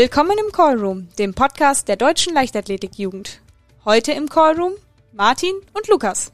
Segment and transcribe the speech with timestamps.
[0.00, 3.40] Willkommen im Callroom, dem Podcast der deutschen Leichtathletikjugend.
[3.84, 4.74] Heute im Callroom
[5.12, 6.30] Martin und Lukas.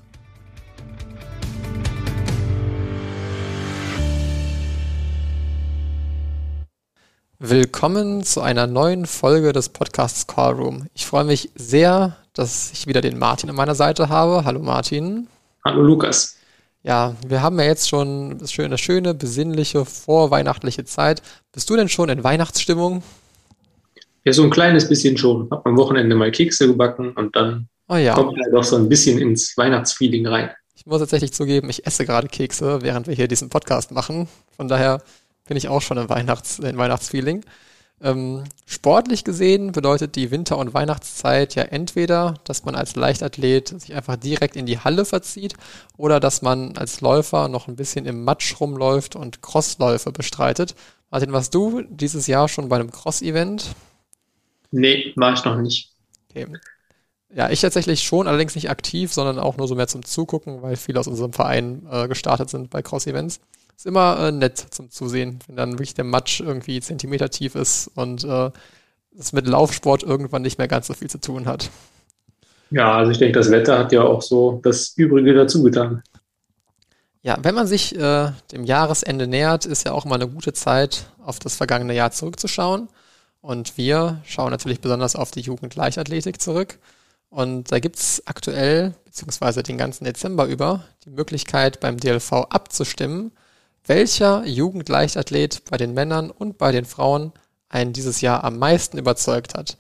[7.39, 10.89] Willkommen zu einer neuen Folge des Podcasts Callroom.
[10.93, 14.45] Ich freue mich sehr, dass ich wieder den Martin an meiner Seite habe.
[14.45, 15.27] Hallo Martin.
[15.65, 16.37] Hallo Lukas.
[16.83, 21.23] Ja, wir haben ja jetzt schon eine schöne, besinnliche, vorweihnachtliche Zeit.
[21.51, 23.03] Bist du denn schon in Weihnachtsstimmung?
[24.25, 25.49] Ja, so ein kleines bisschen schon.
[25.51, 28.15] Hab am Wochenende mal Kekse gebacken und dann oh ja.
[28.15, 30.51] kommt halt auch so ein bisschen ins Weihnachtsfeeling rein.
[30.75, 34.29] Ich muss tatsächlich zugeben, ich esse gerade Kekse, während wir hier diesen Podcast machen.
[34.57, 35.03] Von daher
[35.47, 37.45] bin ich auch schon im, Weihnachts-, im Weihnachtsfeeling.
[38.01, 43.95] Ähm, sportlich gesehen bedeutet die Winter- und Weihnachtszeit ja entweder, dass man als Leichtathlet sich
[43.95, 45.55] einfach direkt in die Halle verzieht
[45.97, 50.75] oder dass man als Läufer noch ein bisschen im Matsch rumläuft und Crossläufe bestreitet.
[51.11, 53.75] Martin, warst du dieses Jahr schon bei einem Cross-Event?
[54.75, 55.93] Nee, war ich noch nicht.
[56.31, 56.47] Okay.
[57.33, 60.77] Ja, ich tatsächlich schon, allerdings nicht aktiv, sondern auch nur so mehr zum Zugucken, weil
[60.77, 63.41] viele aus unserem Verein äh, gestartet sind bei Cross-Events.
[63.77, 67.91] Ist immer äh, nett zum Zusehen, wenn dann wirklich der Matsch irgendwie Zentimeter tief ist
[67.95, 68.51] und äh,
[69.17, 71.71] es mit Laufsport irgendwann nicht mehr ganz so viel zu tun hat.
[72.71, 76.03] Ja, also ich denke, das Wetter hat ja auch so das Übrige dazu getan.
[77.23, 81.07] Ja, wenn man sich äh, dem Jahresende nähert, ist ja auch mal eine gute Zeit,
[81.25, 82.89] auf das vergangene Jahr zurückzuschauen.
[83.45, 86.79] Und wir schauen natürlich besonders auf die Jugendleichtathletik zurück.
[87.29, 93.33] Und da gibt's aktuell, beziehungsweise den ganzen Dezember über, die Möglichkeit beim DLV abzustimmen,
[93.85, 97.35] welcher Jugendleichtathlet bei den Männern und bei den Frauen
[97.69, 99.77] einen dieses Jahr am meisten überzeugt hat.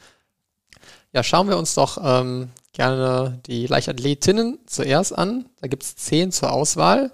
[1.15, 5.47] Ja, schauen wir uns doch ähm, gerne die Leichtathletinnen zuerst an.
[5.62, 7.12] Da gibt's zehn zur Auswahl.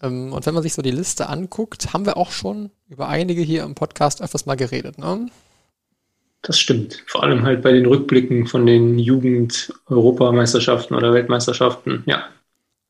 [0.00, 3.42] Ähm, und wenn man sich so die Liste anguckt, haben wir auch schon über einige
[3.42, 4.96] hier im Podcast öfters mal geredet.
[4.96, 5.28] Ne?
[6.44, 7.02] Das stimmt.
[7.06, 12.26] Vor allem halt bei den Rückblicken von den Jugend-Europameisterschaften oder Weltmeisterschaften, ja.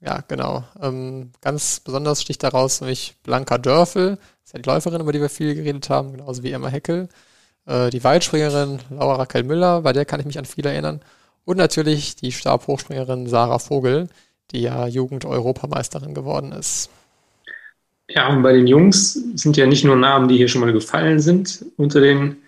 [0.01, 0.65] Ja, genau.
[0.83, 5.21] Ähm, ganz besonders sticht daraus nämlich Blanka Dörfel, das ist ja die Läuferin, über die
[5.21, 7.09] wir viel geredet haben, genauso wie Emma Heckel.
[7.65, 11.01] Äh, die Weitspringerin Laura Raquel Müller, bei der kann ich mich an viel erinnern.
[11.45, 14.09] Und natürlich die Stabhochspringerin Sarah Vogel,
[14.51, 16.91] die ja Jugend-Europameisterin geworden ist.
[18.09, 21.21] Ja, und bei den Jungs sind ja nicht nur Namen, die hier schon mal gefallen
[21.21, 22.44] sind unter den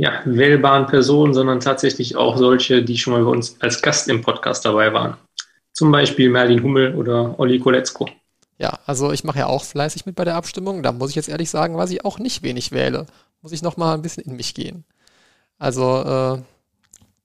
[0.00, 4.22] ja, wählbaren Personen, sondern tatsächlich auch solche, die schon mal bei uns als Gast im
[4.22, 5.18] Podcast dabei waren.
[5.74, 8.08] Zum Beispiel Merlin Hummel oder Olli Koletzko.
[8.56, 10.82] Ja, also ich mache ja auch fleißig mit bei der Abstimmung.
[10.82, 13.04] Da muss ich jetzt ehrlich sagen, was ich auch nicht wenig wähle.
[13.42, 14.84] Muss ich nochmal ein bisschen in mich gehen.
[15.58, 16.42] Also äh,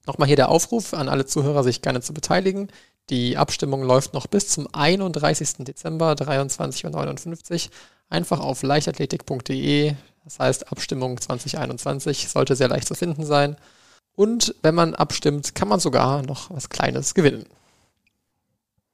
[0.05, 2.67] nochmal hier der Aufruf an alle Zuhörer, sich gerne zu beteiligen.
[3.09, 5.59] Die Abstimmung läuft noch bis zum 31.
[5.59, 7.71] Dezember 23.59 Uhr.
[8.09, 9.93] Einfach auf leichtathletik.de
[10.25, 13.55] das heißt, Abstimmung 2021 sollte sehr leicht zu finden sein.
[14.15, 17.45] Und wenn man abstimmt, kann man sogar noch was Kleines gewinnen.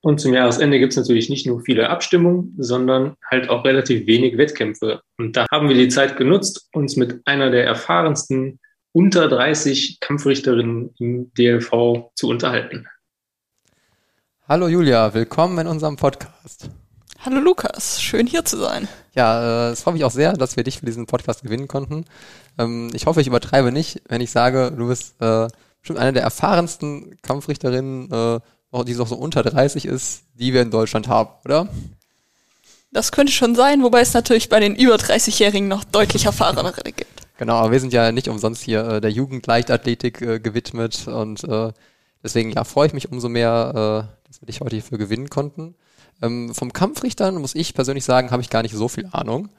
[0.02, 4.38] Und zum Jahresende gibt es natürlich nicht nur viele Abstimmungen, sondern halt auch relativ wenig
[4.38, 5.02] Wettkämpfe.
[5.18, 8.60] Und da haben wir die Zeit genutzt, uns mit einer der erfahrensten
[8.94, 12.88] unter 30 Kampfrichterinnen im DLV zu unterhalten.
[14.50, 16.70] Hallo Julia, willkommen in unserem Podcast.
[17.24, 18.88] Hallo Lukas, schön hier zu sein.
[19.14, 22.06] Ja, äh, es freut mich auch sehr, dass wir dich für diesen Podcast gewinnen konnten.
[22.58, 25.48] Ähm, ich hoffe, ich übertreibe nicht, wenn ich sage, du bist äh,
[25.80, 28.40] bestimmt eine der erfahrensten Kampfrichterinnen, äh,
[28.86, 31.68] die noch so unter 30 ist, die wir in Deutschland haben, oder?
[32.92, 37.22] Das könnte schon sein, wobei es natürlich bei den über 30-Jährigen noch deutlich erfahrenere gibt.
[37.38, 41.72] Genau, aber wir sind ja nicht umsonst hier äh, der Jugendleichtathletik äh, gewidmet und äh,
[42.24, 45.76] deswegen ja freue ich mich umso mehr, äh, dass wir dich heute hierfür gewinnen konnten.
[46.22, 49.50] Ähm, vom Kampfrichtern muss ich persönlich sagen, habe ich gar nicht so viel Ahnung.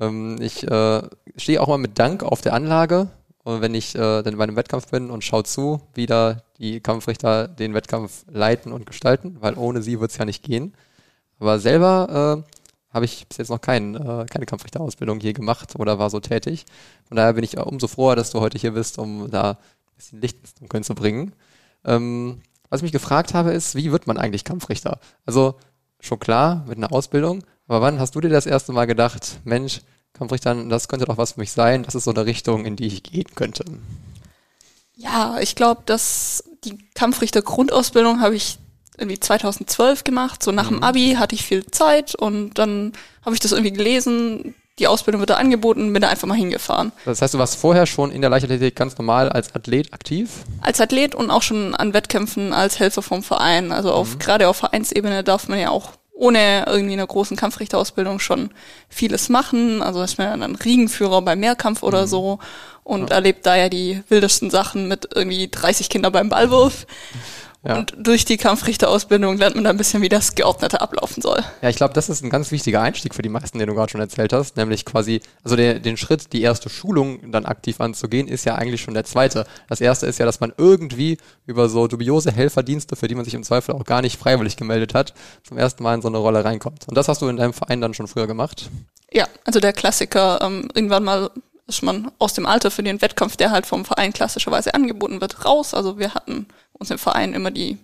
[0.00, 1.02] Ähm, ich äh,
[1.36, 3.08] stehe auch mal mit Dank auf der Anlage,
[3.48, 6.80] und wenn ich äh, dann bei einem Wettkampf bin und schaue zu, wie da die
[6.80, 10.74] Kampfrichter den Wettkampf leiten und gestalten, weil ohne sie wird es ja nicht gehen.
[11.38, 15.98] Aber selber äh, habe ich bis jetzt noch kein, äh, keine Kampfrichterausbildung je gemacht oder
[15.98, 16.66] war so tätig.
[17.06, 20.20] Von daher bin ich umso froher, dass du heute hier bist, um da ein bisschen
[20.20, 21.32] Licht ins Dunkeln zu bringen.
[21.86, 25.00] Ähm, was ich mich gefragt habe, ist, wie wird man eigentlich Kampfrichter?
[25.24, 25.54] Also
[26.00, 27.44] schon klar mit einer Ausbildung.
[27.66, 29.80] Aber wann hast du dir das erste Mal gedacht, Mensch,
[30.14, 32.86] Kampfrichtern, das könnte doch was für mich sein, das ist so eine Richtung, in die
[32.86, 33.64] ich gehen könnte?
[34.96, 38.58] Ja, ich glaube, dass die Kampfrichter-Grundausbildung habe ich
[38.96, 40.42] irgendwie 2012 gemacht.
[40.42, 40.76] So nach mhm.
[40.76, 42.92] dem Abi hatte ich viel Zeit und dann
[43.24, 44.54] habe ich das irgendwie gelesen.
[44.78, 46.92] Die Ausbildung wird da angeboten, bin da einfach mal hingefahren.
[47.04, 50.30] Das heißt, du warst vorher schon in der Leichtathletik ganz normal als Athlet aktiv?
[50.60, 53.72] Als Athlet und auch schon an Wettkämpfen als Helfer vom Verein.
[53.72, 54.18] Also auf, mhm.
[54.18, 58.50] gerade auf Vereinsebene darf man ja auch ohne irgendwie eine großen Kampfrichterausbildung schon
[58.88, 59.82] vieles machen.
[59.82, 62.06] Also ich bin dann Riegenführer beim Mehrkampf oder mhm.
[62.08, 62.38] so
[62.82, 63.16] und ja.
[63.16, 66.86] erlebt da ja die wildesten Sachen mit irgendwie 30 Kinder beim Ballwurf.
[67.64, 67.76] Ja.
[67.76, 71.42] Und durch die Kampfrichterausbildung lernt man dann ein bisschen, wie das Geordnete ablaufen soll.
[71.60, 73.90] Ja, ich glaube, das ist ein ganz wichtiger Einstieg für die meisten, den du gerade
[73.90, 78.28] schon erzählt hast, nämlich quasi, also der, den Schritt, die erste Schulung dann aktiv anzugehen,
[78.28, 79.44] ist ja eigentlich schon der zweite.
[79.68, 83.34] Das erste ist ja, dass man irgendwie über so dubiose Helferdienste, für die man sich
[83.34, 85.12] im Zweifel auch gar nicht freiwillig gemeldet hat,
[85.42, 86.86] zum ersten Mal in so eine Rolle reinkommt.
[86.86, 88.70] Und das hast du in deinem Verein dann schon früher gemacht?
[89.12, 91.30] Ja, also der Klassiker, ähm, irgendwann mal
[91.68, 95.44] ist man aus dem Alter für den Wettkampf, der halt vom Verein klassischerweise angeboten wird,
[95.44, 95.74] raus.
[95.74, 96.46] Also wir hatten
[96.78, 97.78] uns im Verein immer die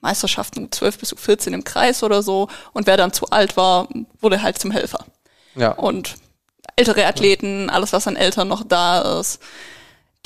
[0.00, 2.48] Meisterschaften 12 bis 14 im Kreis oder so.
[2.72, 3.88] Und wer dann zu alt war,
[4.20, 5.04] wurde halt zum Helfer.
[5.56, 5.72] Ja.
[5.72, 6.16] Und
[6.76, 9.40] ältere Athleten, alles was an Eltern noch da ist,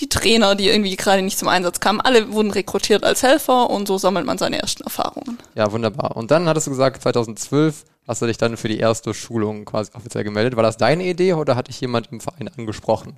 [0.01, 3.87] die Trainer, die irgendwie gerade nicht zum Einsatz kamen, alle wurden rekrutiert als Helfer und
[3.87, 5.39] so sammelt man seine ersten Erfahrungen.
[5.55, 6.17] Ja, wunderbar.
[6.17, 9.93] Und dann hattest du gesagt, 2012 hast du dich dann für die erste Schulung quasi
[9.95, 10.57] offiziell gemeldet.
[10.57, 13.17] War das deine Idee oder hatte dich jemand im Verein angesprochen?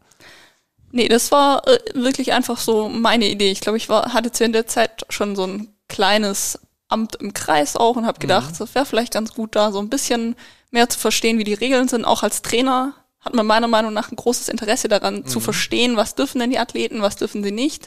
[0.96, 3.50] Nee, das war äh, wirklich einfach so meine Idee.
[3.50, 7.74] Ich glaube, ich war, hatte zu der Zeit schon so ein kleines Amt im Kreis
[7.74, 8.58] auch und habe gedacht, mhm.
[8.58, 10.36] das wäre vielleicht ganz gut, da so ein bisschen
[10.70, 12.04] mehr zu verstehen, wie die Regeln sind.
[12.04, 15.26] Auch als Trainer hat man meiner Meinung nach ein großes Interesse daran mhm.
[15.26, 17.86] zu verstehen, was dürfen denn die Athleten, was dürfen sie nicht.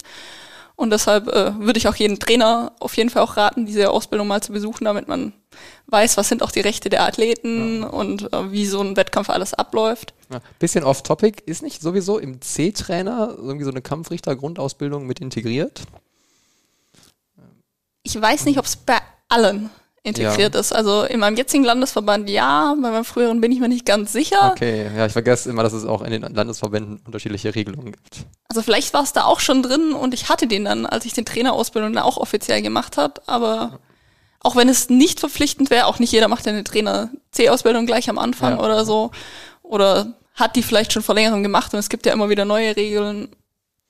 [0.75, 4.27] Und deshalb äh, würde ich auch jeden Trainer auf jeden Fall auch raten, diese Ausbildung
[4.27, 5.31] mal zu besuchen, damit man
[5.87, 7.87] weiß, was sind auch die Rechte der Athleten ja.
[7.87, 10.13] und äh, wie so ein Wettkampf alles abläuft.
[10.31, 15.83] Ja, bisschen off-topic, ist nicht sowieso im C-Trainer irgendwie so eine Kampfrichter-Grundausbildung mit integriert?
[18.03, 18.97] Ich weiß nicht, ob es bei
[19.29, 19.69] allen
[20.07, 20.59] integriert ja.
[20.59, 20.73] ist.
[20.73, 24.51] Also in meinem jetzigen Landesverband ja, bei meinem früheren bin ich mir nicht ganz sicher.
[24.53, 28.25] Okay, ja, ich vergesse immer, dass es auch in den Landesverbänden unterschiedliche Regelungen gibt.
[28.47, 31.13] Also vielleicht war es da auch schon drin und ich hatte den dann, als ich
[31.13, 33.79] den Trainerausbildung dann auch offiziell gemacht hat, aber
[34.39, 38.17] auch wenn es nicht verpflichtend wäre, auch nicht jeder macht ja eine Trainer-C-Ausbildung gleich am
[38.17, 38.63] Anfang ja.
[38.63, 39.11] oder so.
[39.63, 42.75] Oder hat die vielleicht schon vor längerem gemacht und es gibt ja immer wieder neue
[42.75, 43.29] Regeln,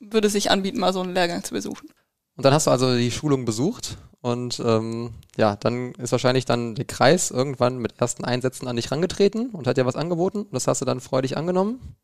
[0.00, 1.88] würde sich anbieten, mal so einen Lehrgang zu besuchen.
[2.36, 6.74] Und dann hast du also die Schulung besucht und ähm, ja, dann ist wahrscheinlich dann
[6.74, 10.54] der Kreis irgendwann mit ersten Einsätzen an dich rangetreten und hat dir was angeboten und
[10.54, 11.96] das hast du dann freudig angenommen?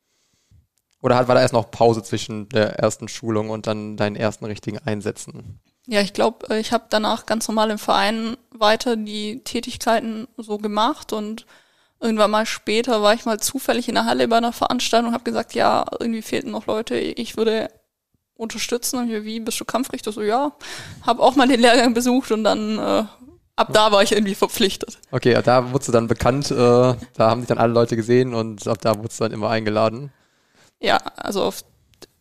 [1.00, 4.44] Oder hat, war da erst noch Pause zwischen der ersten Schulung und dann deinen ersten
[4.46, 5.60] richtigen Einsätzen?
[5.86, 10.58] Ja, ich glaube, äh, ich habe danach ganz normal im Verein weiter die Tätigkeiten so
[10.58, 11.46] gemacht und
[12.00, 15.24] irgendwann mal später war ich mal zufällig in der Halle bei einer Veranstaltung und habe
[15.24, 17.70] gesagt, ja, irgendwie fehlten noch Leute, ich würde
[18.36, 18.98] unterstützen.
[18.98, 20.12] Und ich, wie, bist du Kampfrichter?
[20.12, 20.52] So, ja,
[21.02, 23.04] habe auch mal den Lehrgang besucht und dann äh,
[23.56, 24.98] ab da war ich irgendwie verpflichtet.
[25.10, 28.66] Okay, da wurdest du dann bekannt, äh, da haben dich dann alle Leute gesehen und
[28.66, 30.12] ab da wurdest du dann immer eingeladen.
[30.80, 31.64] Ja, also auf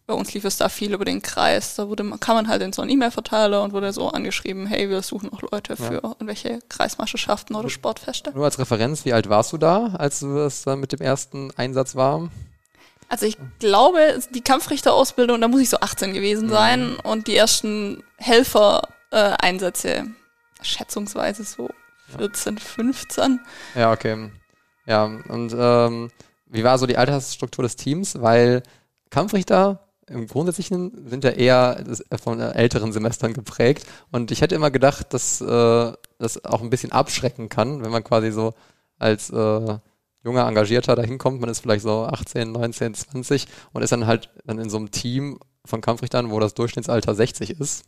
[0.06, 1.76] bei uns lief es da viel über den Kreis.
[1.76, 5.02] Da wurde, kam man halt in so einen E-Mail-Verteiler und wurde so angeschrieben, hey, wir
[5.02, 6.02] suchen noch Leute für ja.
[6.04, 8.32] irgendwelche Kreismeisterschaften oder Sportfeste.
[8.34, 11.96] Nur als Referenz, wie alt warst du da, als es dann mit dem ersten Einsatz
[11.96, 12.30] war?
[13.08, 17.00] Also ich glaube, die Kampfrichterausbildung, da muss ich so 18 gewesen sein mhm.
[17.04, 20.08] und die ersten Helfer-Einsätze
[20.62, 21.70] schätzungsweise so
[22.18, 23.40] 14, 15.
[23.76, 24.32] Ja, okay.
[24.86, 26.12] Ja, und ähm,
[26.48, 28.22] wie war so die Altersstruktur des Teams?
[28.22, 28.64] Weil
[29.10, 31.84] Kampfrichter im Grundsätzlichen sind ja eher
[32.22, 33.86] von älteren Semestern geprägt.
[34.12, 38.04] Und ich hätte immer gedacht, dass äh, das auch ein bisschen abschrecken kann, wenn man
[38.04, 38.54] quasi so
[39.00, 39.78] als äh,
[40.24, 41.42] junger Engagierter da hinkommt.
[41.42, 44.92] Man ist vielleicht so 18, 19, 20 und ist dann halt dann in so einem
[44.92, 47.86] Team von Kampfrichtern, wo das Durchschnittsalter 60 ist.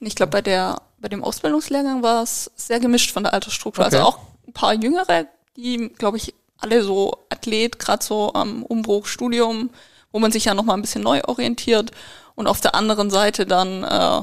[0.00, 3.84] Ich glaube, bei der, bei dem Ausbildungslehrgang war es sehr gemischt von der Altersstruktur.
[3.84, 4.06] Also okay.
[4.06, 9.06] Also auch ein paar Jüngere, die, glaube ich, alle so Athlet, gerade so am Umbruch,
[9.06, 9.70] Studium,
[10.12, 11.90] wo man sich ja nochmal ein bisschen neu orientiert
[12.34, 14.22] und auf der anderen Seite dann äh,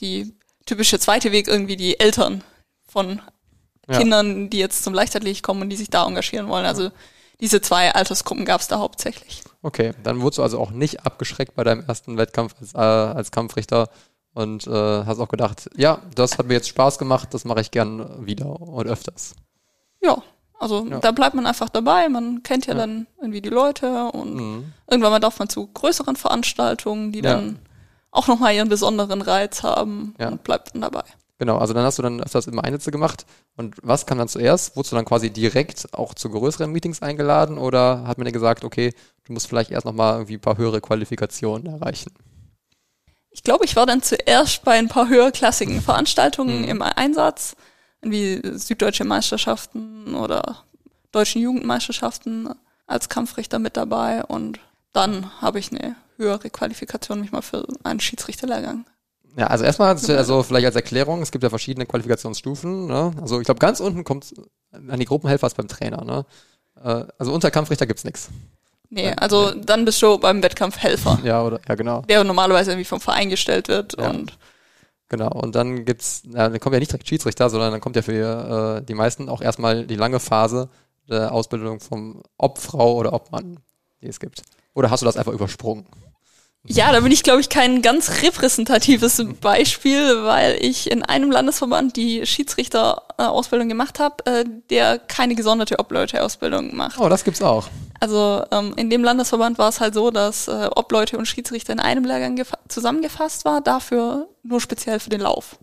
[0.00, 0.34] die
[0.66, 2.44] typische zweite Weg irgendwie die Eltern
[2.86, 3.20] von
[3.88, 3.98] ja.
[3.98, 6.66] Kindern, die jetzt zum Leichtathletik kommen und die sich da engagieren wollen.
[6.66, 6.90] Also
[7.40, 9.42] diese zwei Altersgruppen gab es da hauptsächlich.
[9.62, 13.30] Okay, dann wurdest du also auch nicht abgeschreckt bei deinem ersten Wettkampf als, äh, als
[13.30, 13.88] Kampfrichter
[14.32, 17.70] und äh, hast auch gedacht, ja, das hat mir jetzt Spaß gemacht, das mache ich
[17.70, 19.34] gern wieder und öfters.
[20.00, 20.22] Ja,
[20.60, 20.98] also ja.
[20.98, 24.72] da bleibt man einfach dabei, man kennt ja, ja, dann irgendwie die Leute und mhm.
[24.88, 27.58] irgendwann mal darf man zu größeren Veranstaltungen, die dann
[28.10, 31.04] auch nochmal ihren besonderen Reiz haben und bleibt dann dabei.
[31.40, 33.24] Genau, also dann hast du dann das immer Einsätze gemacht.
[33.56, 34.76] Und was kam dann zuerst?
[34.76, 38.62] Wurdest du dann quasi direkt auch zu größeren Meetings eingeladen oder hat man dir gesagt,
[38.62, 38.92] okay,
[39.24, 42.12] du musst vielleicht erst nochmal irgendwie ein paar höhere Qualifikationen erreichen?
[43.30, 46.68] Ich glaube, ich war dann zuerst bei ein paar höherklassigen Veranstaltungen mhm.
[46.68, 47.56] im Einsatz
[48.02, 50.56] wie süddeutsche Meisterschaften oder
[51.12, 52.48] deutschen Jugendmeisterschaften
[52.86, 54.58] als Kampfrichter mit dabei und
[54.92, 58.84] dann habe ich eine höhere Qualifikation mich mal für einen Schiedsrichterlehrgang
[59.36, 62.86] Ja, also erstmal, also vielleicht als Erklärung, es gibt ja verschiedene Qualifikationsstufen.
[62.86, 63.12] Ne?
[63.20, 64.34] Also ich glaube, ganz unten kommt
[64.72, 66.04] an die Gruppenhelfer ist beim Trainer.
[66.04, 66.24] Ne?
[66.82, 68.28] Äh, also unter Kampfrichter gibt's nichts.
[68.92, 71.20] Nee, also dann bist du beim Wettkampfhelfer.
[71.22, 72.02] Ja, oder ja, genau.
[72.02, 74.10] Der normalerweise irgendwie vom Verein gestellt wird Ja.
[74.10, 74.36] und
[75.10, 75.28] Genau.
[75.28, 78.78] Und dann gibt's, ja, dann kommt ja nicht direkt Schiedsrichter, sondern dann kommt ja für
[78.78, 80.70] äh, die meisten auch erstmal die lange Phase
[81.08, 83.58] der Ausbildung vom Obfrau oder Obmann,
[84.02, 84.42] die es gibt.
[84.72, 85.84] Oder hast du das einfach übersprungen?
[86.66, 91.96] Ja, da bin ich, glaube ich, kein ganz repräsentatives Beispiel, weil ich in einem Landesverband
[91.96, 96.98] die Schiedsrichterausbildung gemacht habe, äh, der keine gesonderte Obleute-Ausbildung macht.
[97.00, 97.68] Oh, das gibt's auch.
[97.98, 101.80] Also ähm, in dem Landesverband war es halt so, dass äh, Obleute und Schiedsrichter in
[101.80, 105.56] einem Lehrgang gefa- zusammengefasst war, dafür nur speziell für den Lauf.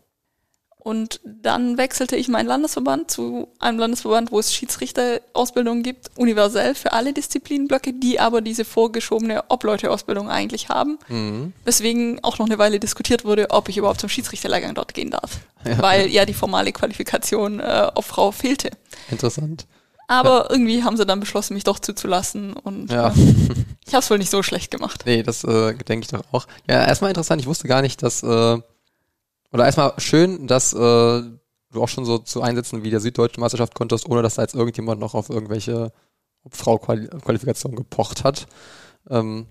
[0.88, 6.94] Und dann wechselte ich meinen Landesverband zu einem Landesverband, wo es Schiedsrichterausbildungen gibt, universell für
[6.94, 10.98] alle Disziplinenblöcke, die aber diese vorgeschobene Obleute-Ausbildung eigentlich haben.
[11.10, 11.52] Mhm.
[11.66, 15.40] Weswegen auch noch eine Weile diskutiert wurde, ob ich überhaupt zum Schiedsrichterlehrgang dort gehen darf.
[15.66, 18.70] Weil ja die formale Qualifikation äh, auf Frau fehlte.
[19.12, 19.66] Interessant.
[20.08, 23.10] Aber irgendwie haben sie dann beschlossen, mich doch zuzulassen und Ja.
[23.10, 23.14] äh,
[23.86, 25.02] ich habe es wohl nicht so schlecht gemacht.
[25.06, 26.48] Nee, das äh, denke ich doch auch.
[26.70, 28.58] Ja, erstmal interessant, ich wusste gar nicht, dass, äh,
[29.52, 33.76] oder erstmal schön, dass äh, du auch schon so zu Einsätzen wie der Süddeutschen Meisterschaft
[33.76, 35.92] konntest, ohne dass da jetzt irgendjemand noch auf irgendwelche
[36.50, 38.48] Frau-Qualifikationen gepocht hat.
[39.10, 39.48] Ähm,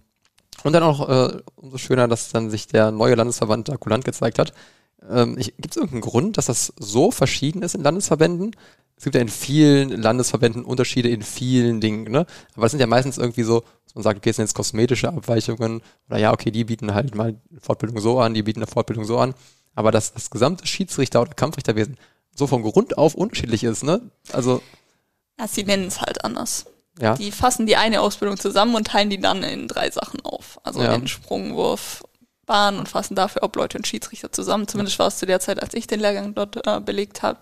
[0.64, 4.38] und dann auch äh, umso schöner, dass dann sich der neue Landesverband da kulant gezeigt
[4.38, 4.52] hat.
[5.08, 8.56] Ähm, Gibt es irgendeinen Grund, dass das so verschieden ist in Landesverbänden?
[8.96, 12.24] Es gibt ja in vielen Landesverbänden Unterschiede in vielen Dingen, ne?
[12.54, 15.10] Aber es sind ja meistens irgendwie so, dass man sagt, okay, es sind jetzt kosmetische
[15.10, 19.04] Abweichungen oder ja, okay, die bieten halt mal Fortbildung so an, die bieten eine Fortbildung
[19.04, 19.34] so an.
[19.76, 21.96] Aber dass das gesamte Schiedsrichter- oder Kampfrichterwesen
[22.34, 24.10] so von Grund auf unterschiedlich ist, ne?
[24.32, 24.60] Also,
[25.38, 26.66] Ja, sie nennen es halt anders.
[27.00, 27.14] ja.
[27.14, 30.58] Die fassen die eine Ausbildung zusammen und teilen die dann in drei Sachen auf.
[30.64, 30.94] Also Ja.
[30.94, 32.02] in Sprungwurf,
[32.46, 34.66] Bahn und fassen dafür Obleute und Schiedsrichter zusammen.
[34.68, 37.38] Zumindest war es zu der Zeit, als ich den Lehrgang dort äh, belegt habe.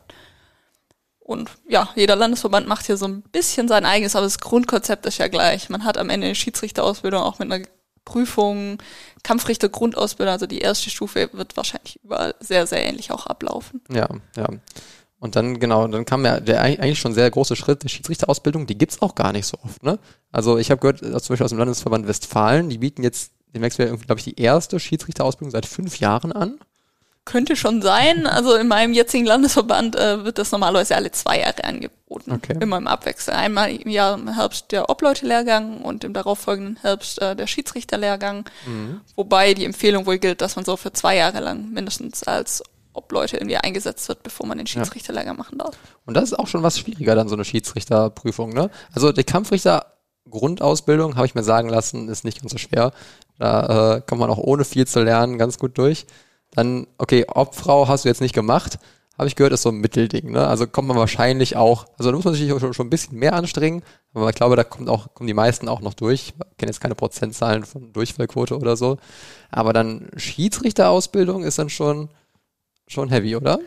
[1.20, 5.18] Und ja, jeder Landesverband macht hier so ein bisschen sein eigenes, aber das Grundkonzept ist
[5.18, 5.68] ja gleich.
[5.70, 7.64] Man hat am Ende eine Schiedsrichterausbildung auch mit einer
[8.04, 8.78] Prüfung,
[9.22, 13.80] Kampfrichter Grundausbildung, also die erste Stufe wird wahrscheinlich überall sehr, sehr ähnlich auch ablaufen.
[13.90, 14.48] Ja, ja.
[15.18, 18.66] Und dann, genau, dann kam ja der eig- eigentlich schon sehr große Schritt der Schiedsrichterausbildung,
[18.66, 19.98] die gibt's auch gar nicht so oft, ne?
[20.30, 23.78] Also ich habe gehört, äh, zum Beispiel aus dem Landesverband Westfalen, die bieten jetzt demnächst
[23.78, 26.58] wieder irgendwie, glaube ich, die erste Schiedsrichterausbildung seit fünf Jahren an.
[27.24, 28.26] Könnte schon sein.
[28.26, 32.32] Also in meinem jetzigen Landesverband äh, wird das normalerweise alle zwei Jahre angeboten.
[32.32, 32.56] Okay.
[32.60, 33.32] Immer im Abwechsel.
[33.32, 38.44] Einmal im Jahr im Herbst der Obleute-Lehrgang und im darauffolgenden Herbst äh, der Schiedsrichterlehrgang.
[39.16, 42.62] Wobei die Empfehlung wohl gilt, dass man so für zwei Jahre lang mindestens als
[42.92, 45.76] Obleute irgendwie eingesetzt wird, bevor man den Schiedsrichterlehrgang machen darf.
[46.06, 48.70] Und das ist auch schon was schwieriger, dann so eine Schiedsrichterprüfung, ne?
[48.92, 49.94] Also die Kampfrichter
[50.30, 52.92] Grundausbildung, habe ich mir sagen lassen, ist nicht ganz so schwer.
[53.38, 56.06] Da äh, kommt man auch ohne viel zu lernen ganz gut durch.
[56.54, 58.78] Dann, okay, Obfrau hast du jetzt nicht gemacht,
[59.16, 60.46] habe ich gehört, ist so ein Mittelding, ne?
[60.46, 63.34] Also kommt man wahrscheinlich auch, also da muss man sich schon, schon ein bisschen mehr
[63.34, 63.82] anstrengen,
[64.12, 66.32] aber ich glaube, da kommt auch, kommen die meisten auch noch durch.
[66.50, 68.98] Ich kenne jetzt keine Prozentzahlen von Durchfallquote oder so.
[69.50, 72.08] Aber dann Schiedsrichterausbildung ist dann schon,
[72.88, 73.60] schon heavy, oder?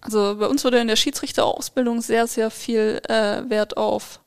[0.00, 4.20] Also bei uns wurde in der Schiedsrichterausbildung sehr, sehr viel äh, Wert auf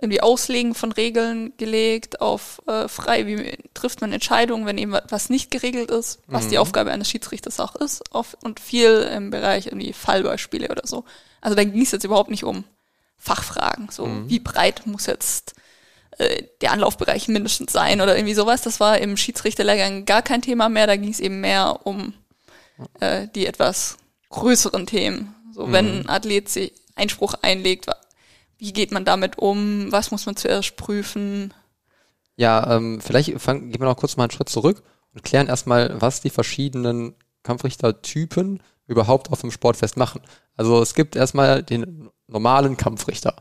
[0.00, 5.28] irgendwie Auslegen von Regeln gelegt, auf äh, frei, wie trifft man Entscheidungen, wenn eben was
[5.28, 9.66] nicht geregelt ist, was die Aufgabe eines Schiedsrichters auch ist, auf, und viel im Bereich
[9.66, 11.04] irgendwie Fallbeispiele oder so.
[11.40, 12.64] Also da ging es jetzt überhaupt nicht um
[13.18, 15.54] Fachfragen, so wie breit muss jetzt
[16.18, 18.62] äh, der Anlaufbereich mindestens sein oder irgendwie sowas.
[18.62, 22.14] Das war im Schiedsrichterlehrgang gar kein Thema mehr, da ging es eben mehr um
[23.00, 23.98] äh, die etwas
[24.30, 25.34] größeren Themen.
[25.52, 27.86] So, wenn ein Athlet sich Einspruch einlegt,
[28.60, 29.90] wie geht man damit um?
[29.90, 31.52] Was muss man zuerst prüfen?
[32.36, 34.82] Ja, ähm, vielleicht fang, gehen wir noch kurz mal einen Schritt zurück
[35.14, 40.20] und klären erstmal, was die verschiedenen Kampfrichtertypen überhaupt auf dem Sportfest machen.
[40.56, 43.36] Also es gibt erstmal den normalen Kampfrichter.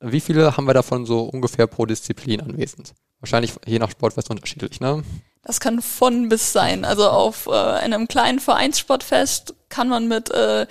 [0.00, 2.94] Wie viele haben wir davon so ungefähr pro Disziplin anwesend?
[3.20, 5.02] Wahrscheinlich je nach Sportfest unterschiedlich, ne?
[5.42, 6.84] Das kann von bis sein.
[6.84, 10.66] Also auf äh, einem kleinen Vereinssportfest kann man mit äh,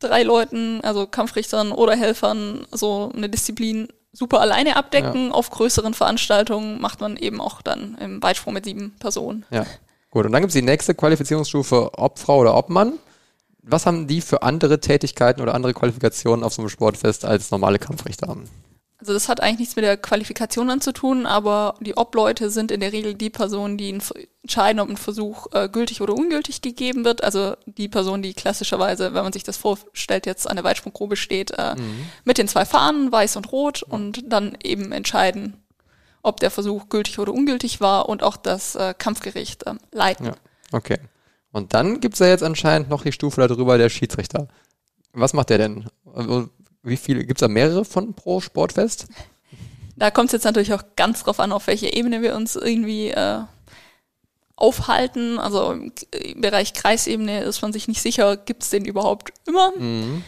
[0.00, 5.32] drei Leuten, also Kampfrichtern oder Helfern, so eine Disziplin super alleine abdecken.
[5.32, 9.44] Auf größeren Veranstaltungen macht man eben auch dann im Weitsprung mit sieben Personen.
[9.50, 9.66] Ja.
[10.10, 12.94] Gut, und dann gibt's die nächste Qualifizierungsstufe Obfrau oder Obmann.
[13.62, 17.78] Was haben die für andere Tätigkeiten oder andere Qualifikationen auf so einem Sportfest als normale
[17.78, 18.48] Kampfrichter haben?
[18.98, 22.70] Also das hat eigentlich nichts mit der Qualifikation an zu tun, aber die Obleute sind
[22.70, 27.04] in der Regel die Personen, die entscheiden, ob ein Versuch äh, gültig oder ungültig gegeben
[27.04, 27.22] wird.
[27.22, 31.50] Also die Person, die klassischerweise, wenn man sich das vorstellt, jetzt an der Weitsprungprobe steht,
[31.50, 31.74] äh,
[32.24, 35.62] mit den zwei Fahnen, weiß und rot, und dann eben entscheiden,
[36.22, 40.26] ob der Versuch gültig oder ungültig war und auch das äh, Kampfgericht äh, leiten.
[40.26, 40.32] Ja,
[40.72, 40.98] okay.
[41.52, 44.48] Und dann gibt's ja jetzt anscheinend noch die Stufe darüber, der Schiedsrichter.
[45.12, 45.86] Was macht der denn?
[46.14, 46.48] Also,
[46.86, 49.08] Wie viele, gibt's da mehrere von pro Sportfest?
[49.96, 53.08] Da kommt es jetzt natürlich auch ganz drauf an, auf welche Ebene wir uns irgendwie
[53.08, 53.40] äh,
[54.54, 55.38] aufhalten.
[55.38, 59.72] Also im im Bereich Kreisebene ist man sich nicht sicher, gibt es den überhaupt immer.
[59.76, 60.22] Mhm.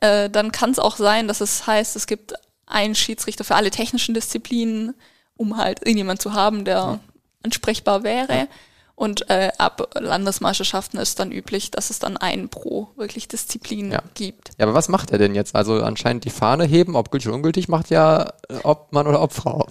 [0.00, 2.34] Äh, dann kann es auch sein, dass es heißt, es gibt
[2.66, 4.94] einen Schiedsrichter für alle technischen Disziplinen,
[5.36, 7.00] um halt irgendjemand zu haben, der
[7.42, 8.48] ansprechbar wäre.
[8.96, 14.02] Und äh, ab Landesmeisterschaften ist dann üblich, dass es dann einen pro wirklich Disziplin Ja.
[14.14, 14.50] gibt.
[14.58, 15.54] Ja, aber was macht er denn jetzt?
[15.54, 19.20] Also anscheinend die Fahne heben, ob gültig oder ungültig, macht ja äh, ob Mann oder
[19.20, 19.68] ob Frau.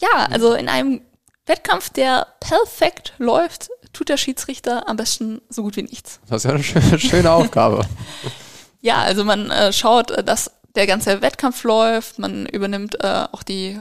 [0.00, 1.00] Ja, also in einem
[1.46, 6.20] Wettkampf, der perfekt läuft, tut der Schiedsrichter am besten so gut wie nichts.
[6.28, 7.86] Das ist ja eine schöne, schöne Aufgabe.
[8.82, 13.42] Ja, also man äh, schaut, äh, dass der ganze Wettkampf läuft, man übernimmt äh, auch
[13.42, 13.80] die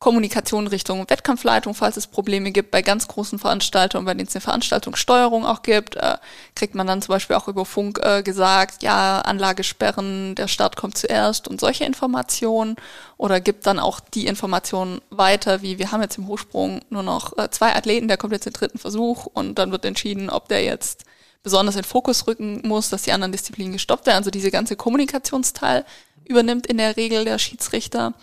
[0.00, 2.70] Kommunikation Richtung Wettkampfleitung, falls es Probleme gibt.
[2.70, 6.18] Bei ganz großen Veranstaltungen, bei denen es eine Veranstaltungssteuerung auch gibt, äh,
[6.54, 10.76] kriegt man dann zum Beispiel auch über Funk äh, gesagt, ja, Anlage sperren, der Start
[10.76, 12.76] kommt zuerst und solche Informationen.
[13.16, 17.36] Oder gibt dann auch die Informationen weiter, wie wir haben jetzt im Hochsprung nur noch
[17.36, 20.62] äh, zwei Athleten, der kommt jetzt den dritten Versuch und dann wird entschieden, ob der
[20.62, 21.04] jetzt
[21.42, 24.18] besonders in Fokus rücken muss, dass die anderen Disziplinen gestoppt werden.
[24.18, 25.84] Also diese ganze Kommunikationsteil
[26.24, 28.14] übernimmt in der Regel der Schiedsrichter.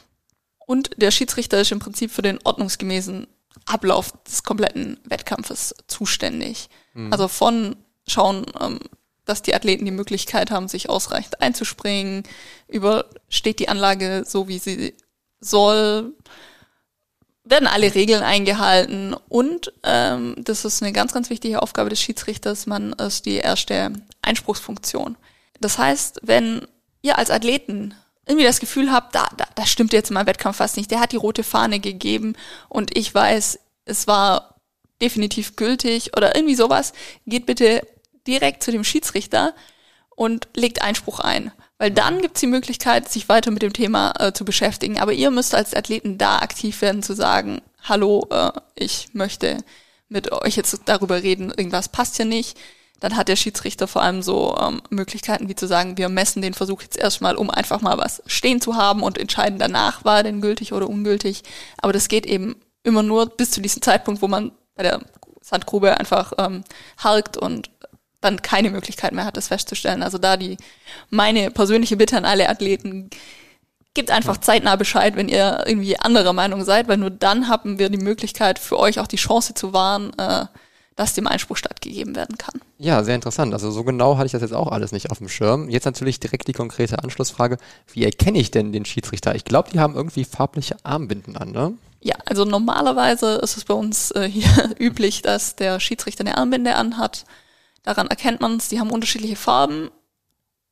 [0.65, 3.27] Und der Schiedsrichter ist im Prinzip für den ordnungsgemäßen
[3.65, 6.69] Ablauf des kompletten Wettkampfes zuständig.
[7.11, 7.75] Also von
[8.07, 8.79] schauen, ähm,
[9.25, 12.23] dass die Athleten die Möglichkeit haben, sich ausreichend einzuspringen,
[12.67, 14.93] über steht die Anlage so, wie sie
[15.39, 16.13] soll,
[17.43, 22.65] werden alle Regeln eingehalten und ähm, das ist eine ganz, ganz wichtige Aufgabe des Schiedsrichters,
[22.65, 25.17] man ist die erste Einspruchsfunktion.
[25.59, 26.67] Das heißt, wenn
[27.01, 27.93] ihr als Athleten
[28.25, 31.11] irgendwie das Gefühl habt, da, da, da stimmt jetzt mein Wettkampf fast nicht, der hat
[31.11, 32.33] die rote Fahne gegeben
[32.69, 34.55] und ich weiß, es war
[35.01, 36.93] definitiv gültig oder irgendwie sowas,
[37.25, 37.85] geht bitte
[38.27, 39.53] direkt zu dem Schiedsrichter
[40.09, 41.51] und legt Einspruch ein.
[41.77, 44.99] Weil dann gibt's die Möglichkeit, sich weiter mit dem Thema äh, zu beschäftigen.
[44.99, 49.57] Aber ihr müsst als Athleten da aktiv werden, zu sagen, hallo, äh, ich möchte
[50.07, 52.57] mit euch jetzt darüber reden, irgendwas passt hier nicht.
[52.99, 56.53] Dann hat der Schiedsrichter vor allem so ähm, Möglichkeiten wie zu sagen, wir messen den
[56.53, 60.23] Versuch jetzt erstmal, um einfach mal was stehen zu haben und entscheiden danach, war er
[60.23, 61.43] denn gültig oder ungültig.
[61.81, 65.01] Aber das geht eben immer nur bis zu diesem Zeitpunkt, wo man bei der
[65.41, 66.63] Sandgrube einfach ähm,
[66.97, 67.69] harkt und
[68.21, 70.03] dann keine Möglichkeit mehr hat, das festzustellen.
[70.03, 70.57] Also da die
[71.09, 73.09] meine persönliche Bitte an alle Athleten,
[73.93, 77.89] gebt einfach zeitnah Bescheid, wenn ihr irgendwie anderer Meinung seid, weil nur dann haben wir
[77.89, 80.45] die Möglichkeit für euch auch die Chance zu wahren, äh,
[80.95, 82.61] dass dem Einspruch stattgegeben werden kann.
[82.77, 83.53] Ja, sehr interessant.
[83.53, 85.69] Also so genau hatte ich das jetzt auch alles nicht auf dem Schirm.
[85.69, 87.57] Jetzt natürlich direkt die konkrete Anschlussfrage.
[87.91, 89.35] Wie erkenne ich denn den Schiedsrichter?
[89.35, 91.73] Ich glaube, die haben irgendwie farbliche Armbinden an, ne?
[91.99, 96.75] Ja, also normalerweise ist es bei uns äh, hier üblich, dass der Schiedsrichter eine Armbinde
[96.75, 97.25] anhat.
[97.83, 99.89] Daran erkennt man es, die haben unterschiedliche Farben,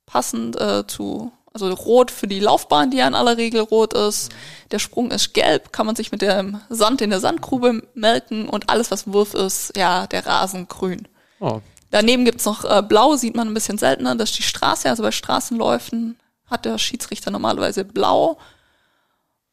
[0.06, 4.32] passend äh, zu, also rot für die Laufbahn, die ja in aller Regel rot ist.
[4.72, 8.70] Der Sprung ist gelb, kann man sich mit dem Sand in der Sandgrube melken und
[8.70, 11.08] alles, was Wurf ist, ja, der Rasen grün.
[11.39, 11.62] Oh,
[11.92, 15.04] Daneben gibt's noch äh, blau, sieht man ein bisschen seltener, das ist die Straße, also
[15.04, 18.39] bei Straßenläufen hat der Schiedsrichter normalerweise blau.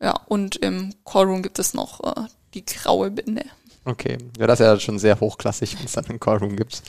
[0.02, 3.44] Ja, und im Callroom gibt es noch äh, die graue Binde.
[3.84, 4.16] okay.
[4.38, 6.82] Ja, das ist ja schon sehr hochklassig, wenn es dann einen Callroom gibt.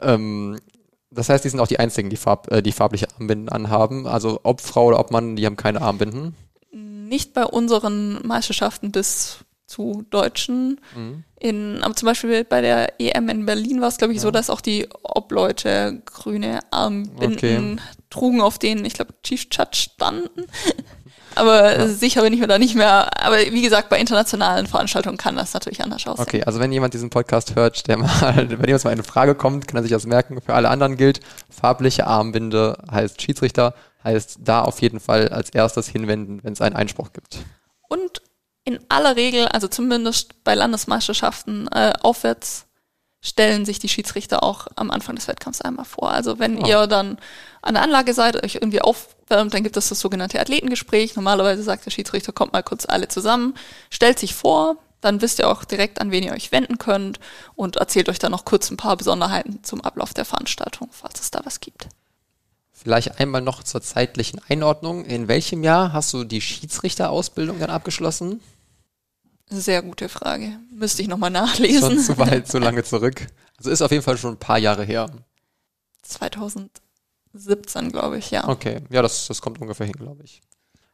[0.00, 0.58] Ähm,
[1.10, 4.06] das heißt, die sind auch die einzigen, die, Farb, äh, die farbliche Armbinden anhaben.
[4.06, 6.34] Also ob Frau oder ob Mann, die haben keine Armbinden.
[6.72, 10.80] Nicht bei unseren Meisterschaften bis zu Deutschen.
[10.94, 11.24] Mhm.
[11.40, 14.50] In, aber zum Beispiel bei der EM in Berlin war es, glaube ich, so, dass
[14.50, 17.82] auch die Obleute grüne Armbinden Okay.
[18.10, 20.46] trugen, auf denen, ich glaube, Chief Judge standen.
[21.34, 23.08] aber sicher bin ich mir da nicht mehr.
[23.24, 26.22] Aber wie gesagt, bei internationalen Veranstaltungen kann das natürlich anders aussehen.
[26.26, 29.66] Okay, also wenn jemand diesen Podcast hört, der mal, wenn jemand mal eine Frage kommt,
[29.68, 30.40] kann er sich das merken.
[30.40, 35.88] Für alle anderen gilt, farbliche Armbinde heißt Schiedsrichter, heißt da auf jeden Fall als erstes
[35.88, 37.38] hinwenden, wenn es einen Einspruch gibt.
[37.88, 38.22] Und
[38.64, 42.66] in aller Regel, also zumindest bei Landesmeisterschaften äh, aufwärts,
[43.22, 46.10] stellen sich die Schiedsrichter auch am Anfang des Wettkampfs einmal vor.
[46.10, 46.66] Also wenn Oh.
[46.66, 47.18] ihr dann
[47.62, 51.16] an der Anlage seid, euch irgendwie aufwärmt, dann gibt es das sogenannte Athletengespräch.
[51.16, 53.54] Normalerweise sagt der Schiedsrichter, kommt mal kurz alle zusammen,
[53.88, 57.20] stellt sich vor, dann wisst ihr auch direkt, an wen ihr euch wenden könnt
[57.54, 61.30] und erzählt euch dann noch kurz ein paar Besonderheiten zum Ablauf der Veranstaltung, falls es
[61.30, 61.88] da was gibt.
[62.72, 65.04] Vielleicht einmal noch zur zeitlichen Einordnung.
[65.04, 68.40] In welchem Jahr hast du die Schiedsrichterausbildung dann abgeschlossen?
[69.48, 70.58] Sehr gute Frage.
[70.72, 71.96] Müsste ich nochmal nachlesen.
[71.96, 73.26] Schon zu weit, zu lange zurück.
[73.58, 75.10] Also ist auf jeden Fall schon ein paar Jahre her.
[77.32, 78.48] 2017, glaube ich, ja.
[78.48, 80.42] Okay, ja, das, das kommt ungefähr hin, glaube ich.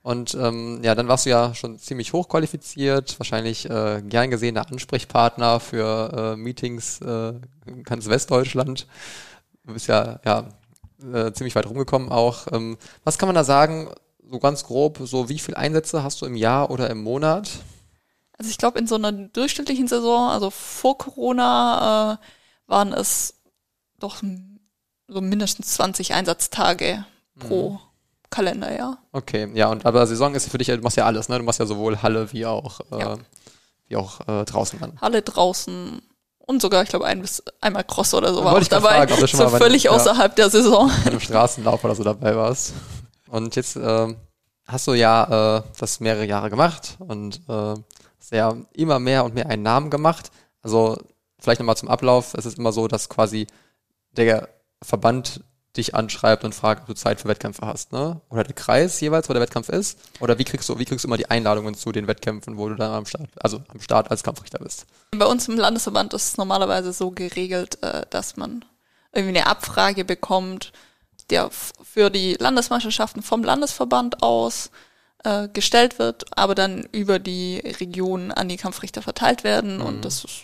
[0.02, 5.58] Und ähm, ja, dann warst du ja schon ziemlich hochqualifiziert, wahrscheinlich äh, gern gesehener Ansprechpartner
[5.58, 7.32] für äh, Meetings äh,
[7.66, 8.86] in ganz Westdeutschland.
[9.64, 10.48] Du bist ja, ja
[11.12, 12.46] äh, ziemlich weit rumgekommen auch.
[12.52, 13.90] Ähm, was kann man da sagen,
[14.30, 17.50] so ganz grob, so wie viele Einsätze hast du im Jahr oder im Monat?
[18.38, 23.34] Also ich glaube, in so einer durchschnittlichen Saison, also vor Corona, äh, waren es
[23.98, 24.22] doch
[25.08, 27.04] so mindestens 20 Einsatztage
[27.38, 27.78] pro mhm.
[28.30, 28.98] Kalenderjahr.
[29.12, 31.38] Okay, ja, und aber Saison ist für dich, du machst ja alles, ne?
[31.38, 33.16] Du machst ja sowohl Halle wie auch, äh, ja.
[33.88, 35.00] wie auch äh, draußen dann.
[35.00, 36.02] Halle draußen
[36.46, 39.06] und sogar, ich glaube, ein bis einmal Cross oder so war auch dabei.
[39.06, 40.90] Fragen, so völlig ja, außerhalb der Saison.
[41.10, 42.72] Du Straßenlauf oder so dabei warst.
[43.28, 44.14] Und jetzt äh,
[44.66, 47.74] hast du ja äh, das mehrere Jahre gemacht und äh,
[48.20, 50.30] sehr immer mehr und mehr einen Namen gemacht.
[50.62, 50.96] Also
[51.38, 52.34] vielleicht nochmal zum Ablauf.
[52.34, 53.48] Es ist immer so, dass quasi
[54.12, 54.48] der
[54.82, 55.40] Verband
[55.76, 58.20] dich anschreibt und fragt, ob du Zeit für Wettkämpfe hast, ne?
[58.30, 59.98] Oder der Kreis jeweils, wo der Wettkampf ist?
[60.20, 62.74] Oder wie kriegst du, wie kriegst du immer die Einladungen zu den Wettkämpfen, wo du
[62.74, 64.86] dann am Start, also am Start als Kampfrichter bist?
[65.10, 68.64] Bei uns im Landesverband ist es normalerweise so geregelt, äh, dass man
[69.12, 70.72] irgendwie eine Abfrage bekommt,
[71.30, 74.70] der für die Landesmeisterschaften vom Landesverband aus
[75.24, 79.86] äh, gestellt wird, aber dann über die Regionen an die Kampfrichter verteilt werden mhm.
[79.86, 80.42] und das ist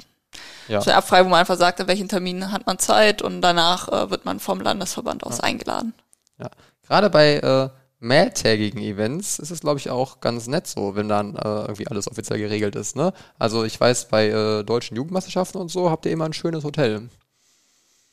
[0.68, 0.80] ja.
[0.80, 3.88] So eine Abfrage, wo man einfach sagt, an welchen Termin hat man Zeit und danach
[3.88, 5.44] äh, wird man vom Landesverband aus ja.
[5.44, 5.94] eingeladen.
[6.38, 6.50] Ja,
[6.86, 7.68] gerade bei äh,
[8.02, 12.10] mehrtägigen Events ist es, glaube ich, auch ganz nett so, wenn dann äh, irgendwie alles
[12.10, 12.96] offiziell geregelt ist.
[12.96, 13.12] Ne?
[13.38, 17.08] Also ich weiß, bei äh, deutschen Jugendmeisterschaften und so habt ihr immer ein schönes Hotel.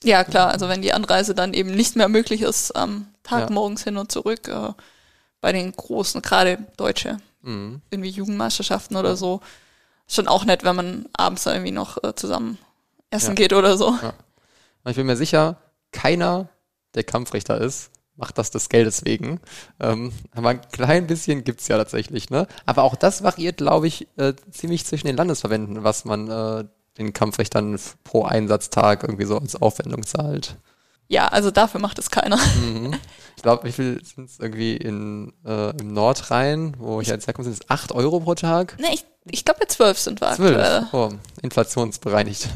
[0.03, 3.53] Ja, klar, also wenn die Anreise dann eben nicht mehr möglich ist, am Tag ja.
[3.53, 4.73] morgens hin und zurück, äh,
[5.41, 7.82] bei den großen, gerade deutsche, mhm.
[7.89, 9.41] irgendwie Jugendmeisterschaften oder so,
[10.09, 12.57] schon auch nett, wenn man abends da irgendwie noch äh, zusammen
[13.11, 13.35] essen ja.
[13.35, 13.97] geht oder so.
[14.01, 14.13] Ja.
[14.89, 15.57] Ich bin mir sicher,
[15.91, 16.49] keiner,
[16.95, 19.39] der Kampfrichter ist, macht das des Geldes wegen.
[19.79, 22.47] Ähm, aber ein klein bisschen gibt's ja tatsächlich, ne?
[22.65, 26.65] Aber auch das variiert, glaube ich, äh, ziemlich zwischen den Landesverbänden, was man äh,
[26.97, 30.57] den Kampfrichtern pro Einsatztag irgendwie so als Aufwendung zahlt.
[31.07, 32.37] Ja, also dafür macht es keiner.
[32.37, 32.95] Mhm.
[33.35, 37.45] Ich glaube, wie viel sind es irgendwie in, äh, im Nordrhein, wo ich jetzt herkomme,
[37.45, 38.77] sind es 8 Euro pro Tag?
[38.79, 40.87] Ne, ich, ich glaube, zwölf sind wir 12, aktuell.
[40.91, 41.09] Oh,
[41.41, 42.49] inflationsbereinigt.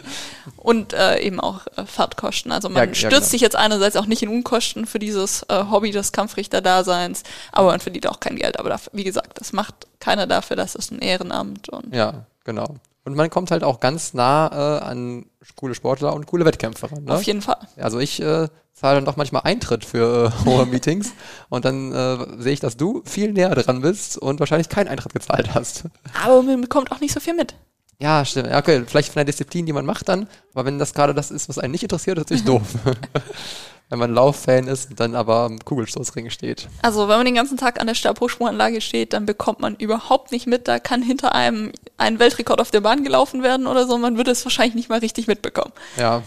[0.56, 2.52] Und äh, eben auch äh, Fahrtkosten.
[2.52, 3.30] Also man ja, stürzt ja, genau.
[3.30, 7.80] sich jetzt einerseits auch nicht in Unkosten für dieses äh, Hobby des Kampfrichter-Daseins, aber man
[7.80, 8.58] verdient auch kein Geld.
[8.58, 11.68] Aber dafür, wie gesagt, das macht keiner dafür, das ist ein Ehrenamt.
[11.68, 12.76] Und ja, genau.
[13.06, 14.48] Und man kommt halt auch ganz nah
[14.80, 17.04] äh, an coole Sportler und coole Wettkämpfer ran.
[17.04, 17.14] Ne?
[17.14, 17.56] Auf jeden Fall.
[17.76, 21.12] Also ich äh, zahle dann doch manchmal Eintritt für äh, hohe Meetings
[21.48, 25.14] und dann äh, sehe ich, dass du viel näher dran bist und wahrscheinlich keinen Eintritt
[25.14, 25.84] gezahlt hast.
[26.24, 27.54] Aber man bekommt auch nicht so viel mit.
[28.00, 28.52] Ja, stimmt.
[28.52, 31.48] Okay, vielleicht von der Disziplin, die man macht dann, aber wenn das gerade das ist,
[31.48, 32.62] was einen nicht interessiert, ist natürlich doof.
[33.88, 36.68] wenn man Lauffan ist und dann aber am Kugelstoßring steht.
[36.82, 40.46] Also wenn man den ganzen Tag an der Stabhochsprunganlage steht, dann bekommt man überhaupt nicht
[40.46, 44.16] mit, da kann hinter einem ein Weltrekord auf der Bahn gelaufen werden oder so, man
[44.16, 45.72] würde es wahrscheinlich nicht mal richtig mitbekommen.
[45.96, 46.22] Ja,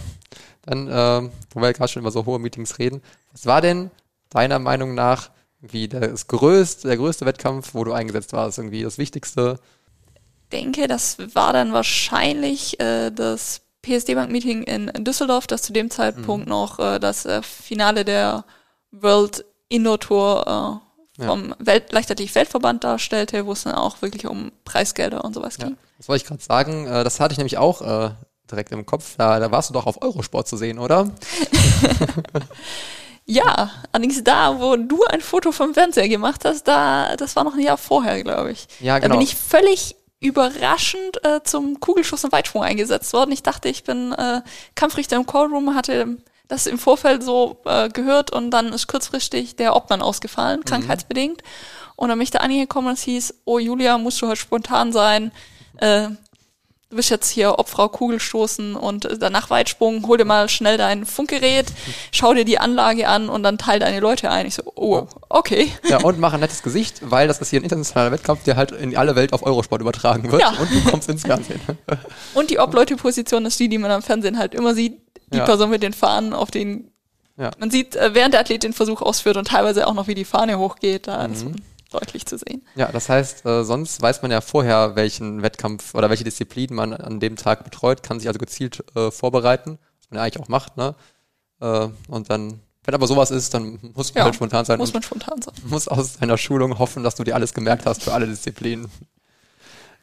[0.65, 3.91] dann, äh, wo wir gerade schon über so hohe Meetings reden, was war denn
[4.29, 8.97] deiner Meinung nach wie das größte, der größte Wettkampf, wo du eingesetzt warst, irgendwie das
[8.97, 9.59] Wichtigste?
[10.43, 15.73] Ich denke, das war dann wahrscheinlich äh, das PSD Bank Meeting in, Düsseldorf, das zu
[15.73, 16.51] dem Zeitpunkt mhm.
[16.51, 18.45] noch äh, das äh, Finale der
[18.91, 20.81] World Indoor Tour
[21.19, 21.55] äh, vom ja.
[21.59, 25.71] Welt Leichtathletik Weltverband darstellte, wo es dann auch wirklich um Preisgelder und sowas ging.
[25.71, 26.87] Ja, das wollte ich gerade sagen.
[26.87, 28.11] Äh, das hatte ich nämlich auch äh,
[28.49, 29.15] direkt im Kopf.
[29.17, 31.11] Da, da warst du doch auf Eurosport zu sehen, oder?
[33.25, 37.53] ja, allerdings da, wo du ein Foto vom Fernseher gemacht hast, da, das war noch
[37.53, 38.67] ein Jahr vorher, glaube ich.
[38.79, 39.15] Ja, genau.
[39.15, 39.31] Da bin genau.
[39.31, 43.31] ich völlig überraschend äh, zum Kugelschuss und Weitsprung eingesetzt worden.
[43.31, 44.41] Ich dachte, ich bin äh,
[44.75, 46.17] Kampfrichter im Callroom, hatte
[46.49, 50.65] das im Vorfeld so äh, gehört und dann ist kurzfristig der Obmann ausgefallen, mhm.
[50.65, 51.41] krankheitsbedingt.
[51.95, 54.91] Und dann bin ich da angekommen und es hieß, oh Julia, musst du heute spontan
[54.91, 55.31] sein.
[55.77, 56.09] Äh,
[56.89, 61.67] du bist jetzt hier Obfrau Kugelstoßen und danach Weitsprung, hol dir mal schnell dein Funkgerät,
[62.11, 64.47] schau dir die Anlage an und dann teil deine Leute ein.
[64.47, 65.71] Ich so, oh, okay.
[65.87, 68.71] Ja, und mach ein nettes Gesicht, weil das ist hier ein internationaler Wettkampf, der halt
[68.71, 70.49] in alle Welt auf Eurosport übertragen wird ja.
[70.49, 71.59] und du kommst ins Fernsehen.
[72.33, 74.99] Und die Obleute-Position ist die, die man am Fernsehen halt immer sieht.
[75.33, 75.45] Die ja.
[75.45, 76.91] Person mit den Fahnen auf den
[77.37, 77.51] ja.
[77.57, 80.25] Man sieht, äh, während der Athlet den Versuch ausführt und teilweise auch noch, wie die
[80.25, 81.07] Fahne hochgeht.
[81.07, 81.55] Da mhm
[81.91, 82.63] deutlich zu sehen.
[82.75, 86.93] Ja, das heißt, äh, sonst weiß man ja vorher, welchen Wettkampf oder welche Disziplin man
[86.93, 90.49] an dem Tag betreut, kann sich also gezielt äh, vorbereiten, was man ja eigentlich auch
[90.49, 90.95] macht, ne?
[91.61, 94.79] Äh, und dann, wenn aber sowas ist, dann muss man ja, halt spontan sein.
[94.79, 95.53] Muss man spontan sein.
[95.63, 98.89] Muss aus deiner Schulung hoffen, dass du dir alles gemerkt hast für alle Disziplinen.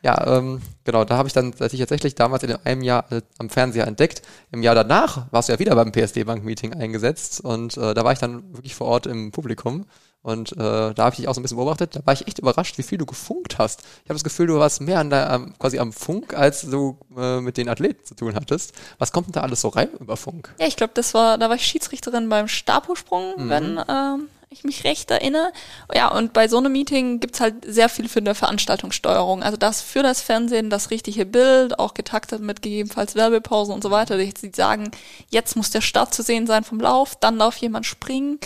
[0.03, 3.49] Ja, ähm, genau, da habe ich dann ich tatsächlich damals in einem Jahr äh, am
[3.49, 4.22] Fernseher entdeckt.
[4.53, 8.05] Im Jahr danach warst du ja wieder beim PSD Bank Meeting eingesetzt und äh, da
[8.05, 9.87] war ich dann wirklich vor Ort im Publikum
[10.26, 11.94] Und äh, da habe ich dich auch so ein bisschen beobachtet.
[11.94, 13.82] Da war ich echt überrascht, wie viel du gefunkt hast.
[14.02, 16.98] Ich habe das Gefühl, du warst mehr an der, ähm, quasi am Funk, als du
[17.16, 18.72] äh, mit den Athleten zu tun hattest.
[18.98, 20.52] Was kommt denn da alles so rein über Funk?
[20.58, 23.48] Ja, ich glaube, das war, da war ich Schiedsrichterin beim Stabhochsprung, mhm.
[23.48, 25.52] wenn ähm, ich mich recht erinnere.
[25.94, 29.42] Ja, und bei so einem Meeting gibt's halt sehr viel für eine Veranstaltungssteuerung.
[29.42, 33.90] Also das für das Fernsehen, das richtige Bild, auch getaktet mit gegebenenfalls Werbepausen und so
[33.90, 34.16] weiter.
[34.18, 34.90] Die sagen,
[35.30, 38.38] jetzt muss der Start zu sehen sein vom Lauf, dann darf jemand springen,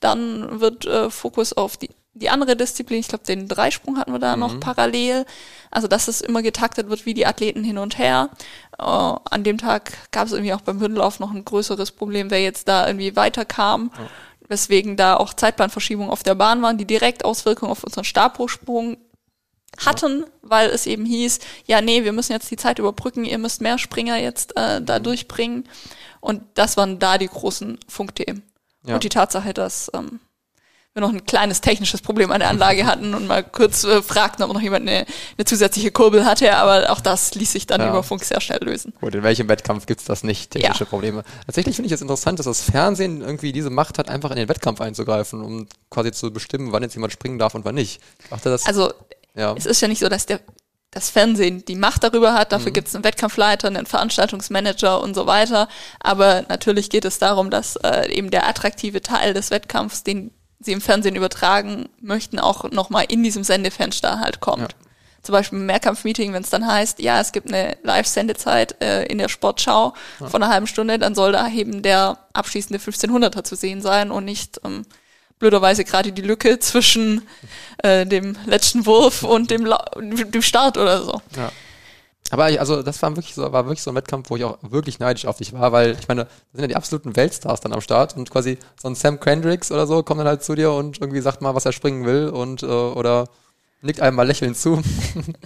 [0.00, 4.18] dann wird äh, Fokus auf die die andere Disziplin, ich glaube, den Dreisprung hatten wir
[4.18, 4.40] da mhm.
[4.40, 5.26] noch parallel.
[5.70, 8.30] Also, dass es immer getaktet wird, wie die Athleten hin und her.
[8.80, 12.42] Uh, an dem Tag gab es irgendwie auch beim Hürdenlauf noch ein größeres Problem, wer
[12.42, 13.90] jetzt da irgendwie weiterkam.
[13.98, 14.08] Ja
[14.48, 18.96] weswegen da auch Zeitplanverschiebungen auf der Bahn waren, die direkt Auswirkungen auf unseren Stabhochsprung
[19.84, 23.60] hatten, weil es eben hieß, ja, nee, wir müssen jetzt die Zeit überbrücken, ihr müsst
[23.60, 25.68] mehr Springer jetzt äh, da durchbringen.
[26.20, 28.42] Und das waren da die großen Funkthemen.
[28.86, 28.94] Ja.
[28.94, 30.20] Und die Tatsache, dass ähm,
[30.96, 34.44] wir noch ein kleines technisches Problem an der Anlage hatten und mal kurz äh, fragten,
[34.44, 37.90] ob noch jemand eine, eine zusätzliche Kurbel hatte, aber auch das ließ sich dann ja.
[37.90, 38.94] über Funk sehr schnell lösen.
[39.00, 40.90] Gut, in welchem Wettkampf gibt's das nicht, technische ja.
[40.90, 41.22] Probleme?
[41.44, 44.48] Tatsächlich finde ich es interessant, dass das Fernsehen irgendwie diese Macht hat, einfach in den
[44.48, 48.00] Wettkampf einzugreifen, um quasi zu bestimmen, wann jetzt jemand springen darf und wann nicht.
[48.30, 48.92] Dachte, das, also
[49.34, 49.54] ja.
[49.54, 50.40] es ist ja nicht so, dass der
[50.96, 52.52] das Fernsehen die Macht darüber hat.
[52.52, 52.74] Dafür mhm.
[52.74, 55.68] gibt es einen Wettkampfleiter, einen Veranstaltungsmanager und so weiter.
[56.00, 60.72] Aber natürlich geht es darum, dass äh, eben der attraktive Teil des Wettkampfs, den sie
[60.72, 64.72] im Fernsehen übertragen möchten, auch nochmal in diesem Sendefenster halt kommt.
[64.72, 64.78] Ja.
[65.20, 69.18] Zum Beispiel im Mehrkampfmeeting, wenn es dann heißt, ja, es gibt eine Live-Sendezeit äh, in
[69.18, 70.28] der Sportschau ja.
[70.28, 74.24] von einer halben Stunde, dann soll da eben der abschließende 1500er zu sehen sein und
[74.24, 74.86] nicht ähm,
[75.38, 77.22] blöderweise gerade die Lücke zwischen
[77.78, 81.20] äh, dem letzten Wurf und dem, La dem Start oder so.
[81.36, 81.52] Ja.
[82.30, 84.98] Aber also das war wirklich so, war wirklich so ein Wettkampf, wo ich auch wirklich
[84.98, 87.80] neidisch auf dich war, weil ich meine, da sind ja die absoluten Weltstars dann am
[87.80, 91.00] Start und quasi so ein Sam Kendricks oder so kommt dann halt zu dir und
[91.00, 93.28] irgendwie sagt mal, was er springen will und äh, oder
[93.82, 94.82] nickt einem mal lächelnd zu.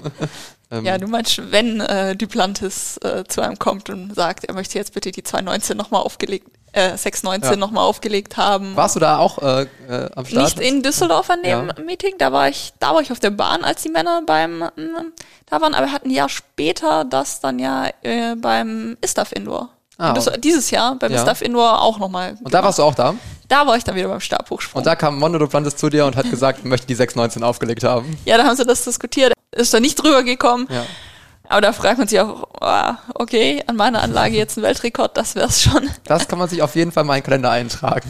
[0.71, 4.79] ähm, ja, du meinst, wenn äh, Duplantis äh, zu einem kommt und sagt, er möchte
[4.79, 7.57] jetzt bitte die 219 nochmal aufgelegt, äh, 619 ja.
[7.57, 8.77] nochmal aufgelegt haben.
[8.77, 10.57] Warst du da auch äh, äh, am Start?
[10.57, 11.85] Nicht in Düsseldorf an dem ja.
[11.85, 14.69] Meeting, da war ich, da war ich auf der Bahn, als die Männer beim äh,
[15.47, 19.71] da waren, aber wir hatten ein Jahr später das dann ja äh, beim Istaf Indoor.
[20.01, 21.21] Ah, dieses Jahr beim ja.
[21.21, 22.35] Stuff Indoor auch nochmal.
[22.43, 23.15] Und da warst du auch da?
[23.49, 24.81] Da war ich dann wieder beim Stabhochsprung.
[24.81, 28.17] Und da kam Mondo Duplantis zu dir und hat gesagt, möchte die 619 aufgelegt haben.
[28.25, 29.35] Ja, da haben sie das diskutiert.
[29.51, 30.69] Ist da nicht drüber gekommen.
[30.71, 30.87] Ja.
[31.51, 35.35] Aber da fragt man sich auch, oh, okay, an meiner Anlage jetzt ein Weltrekord, das
[35.35, 35.91] wär's schon.
[36.05, 38.09] Das kann man sich auf jeden Fall mal in den Kalender eintragen.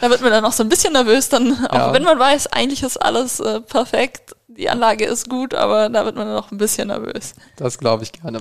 [0.00, 1.92] Da wird man dann noch so ein bisschen nervös, dann, auch ja.
[1.92, 6.16] wenn man weiß, eigentlich ist alles äh, perfekt, die Anlage ist gut, aber da wird
[6.16, 7.34] man dann noch ein bisschen nervös.
[7.56, 8.40] Das glaube ich gerne.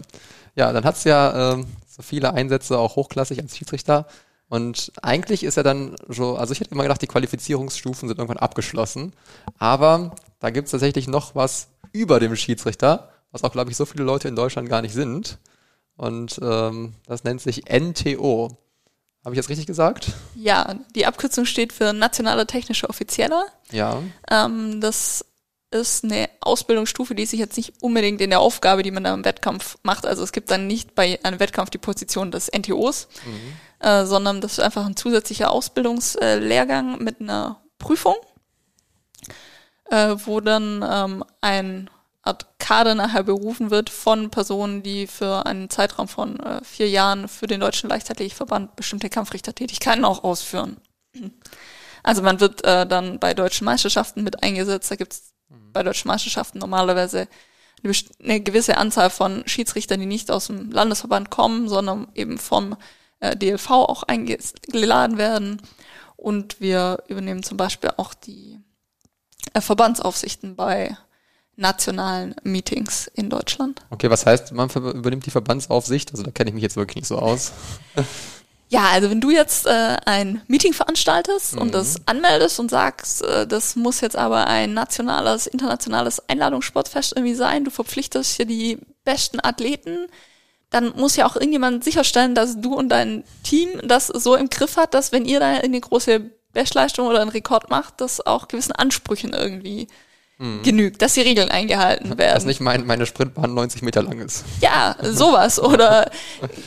[0.56, 4.08] Ja, dann hat's ja ähm, so viele Einsätze, auch hochklassig als Schiedsrichter.
[4.50, 8.40] Und eigentlich ist er dann so, also ich hätte immer gedacht, die Qualifizierungsstufen sind irgendwann
[8.40, 9.14] abgeschlossen.
[9.60, 13.86] Aber da gibt es tatsächlich noch was über dem Schiedsrichter, was auch, glaube ich, so
[13.86, 15.38] viele Leute in Deutschland gar nicht sind.
[15.96, 18.58] Und ähm, das nennt sich NTO.
[19.26, 20.14] Habe ich jetzt richtig gesagt?
[20.34, 23.46] Ja, die Abkürzung steht für Nationale Technische Offizieller.
[23.72, 24.02] Ja.
[24.32, 25.26] Ähm, das
[25.72, 29.26] ist eine Ausbildungsstufe, die sich jetzt nicht unbedingt in der Aufgabe, die man da im
[29.26, 30.06] Wettkampf macht.
[30.06, 33.88] Also es gibt dann nicht bei einem Wettkampf die Position des NTOs, mhm.
[33.88, 38.16] äh, sondern das ist einfach ein zusätzlicher Ausbildungslehrgang mit einer Prüfung,
[39.92, 41.90] äh, wo dann ähm, ein
[42.30, 47.28] Art Kader nachher berufen wird von Personen, die für einen Zeitraum von äh, vier Jahren
[47.28, 50.78] für den Deutschen Leichtathletikverband bestimmte Kampfrichtertätigkeiten auch ausführen.
[52.02, 55.74] Also man wird äh, dann bei deutschen Meisterschaften mit eingesetzt, da gibt's Mhm.
[55.74, 57.28] bei deutschen Meisterschaften normalerweise
[58.22, 62.76] eine gewisse Anzahl von Schiedsrichtern, die nicht aus dem Landesverband kommen, sondern eben vom
[63.22, 65.62] äh, DLV auch eingeladen werden.
[66.18, 68.60] Und wir übernehmen zum Beispiel auch die
[69.54, 70.98] äh, Verbandsaufsichten bei
[71.60, 73.82] nationalen Meetings in Deutschland.
[73.90, 76.12] Okay, was heißt, man übernimmt die Verbandsaufsicht?
[76.12, 77.52] Also da kenne ich mich jetzt wirklich nicht so aus.
[78.72, 81.62] Ja, also wenn du jetzt äh, ein Meeting veranstaltest mhm.
[81.62, 87.34] und das anmeldest und sagst, äh, das muss jetzt aber ein nationales, internationales Einladungssportfest irgendwie
[87.34, 90.06] sein, du verpflichtest hier die besten Athleten,
[90.70, 94.78] dann muss ja auch irgendjemand sicherstellen, dass du und dein Team das so im Griff
[94.78, 98.74] hat, dass wenn ihr da eine große Bestleistung oder einen Rekord macht, das auch gewissen
[98.74, 99.88] Ansprüchen irgendwie
[100.40, 100.64] mhm.
[100.64, 102.34] genügt, dass die Regeln eingehalten werden.
[102.34, 104.44] Dass nicht mein, meine Sprintbahn 90 Meter lang ist.
[104.62, 105.60] Ja, sowas.
[105.64, 106.10] Oder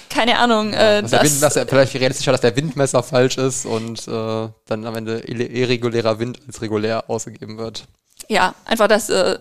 [0.08, 0.72] keine Ahnung.
[0.72, 4.06] Ja, äh, dass der Wind, dass er vielleicht realistischer, dass der Windmesser falsch ist und
[4.06, 7.84] äh, dann am Ende irregulärer Wind als regulär ausgegeben wird.
[8.28, 9.38] Ja, einfach das, äh,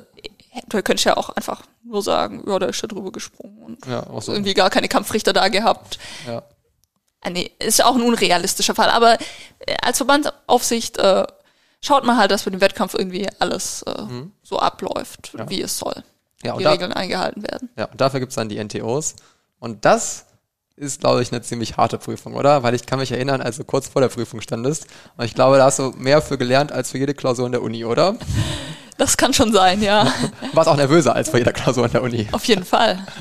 [0.69, 4.05] du könntest ja auch einfach nur sagen, ja, da ist ja drüber gesprungen und ja,
[4.19, 4.31] so.
[4.31, 5.99] irgendwie gar keine Kampfrichter da gehabt.
[6.25, 6.43] Ja.
[7.21, 8.89] Ah, nee, ist auch ein unrealistischer Fall.
[8.89, 9.13] Aber
[9.59, 11.25] äh, als Verbandsaufsicht äh,
[11.83, 14.31] schaut man halt, dass mit dem Wettkampf irgendwie alles äh, mhm.
[14.43, 15.49] so abläuft, ja.
[15.49, 16.03] wie es soll.
[16.43, 17.69] Ja, und die da, Regeln eingehalten werden.
[17.77, 19.15] Ja, und dafür gibt's dann die NTOs.
[19.59, 20.25] Und das
[20.75, 22.63] ist, glaube ich, eine ziemlich harte Prüfung, oder?
[22.63, 24.87] Weil ich kann mich erinnern, als du kurz vor der Prüfung standest.
[25.15, 27.61] Und ich glaube, da hast du mehr für gelernt als für jede Klausur in der
[27.61, 28.15] Uni, oder?
[28.97, 30.13] Das kann schon sein, ja.
[30.53, 32.27] Warst auch nervöser als bei jeder Klausur in der Uni.
[32.31, 32.99] Auf jeden Fall.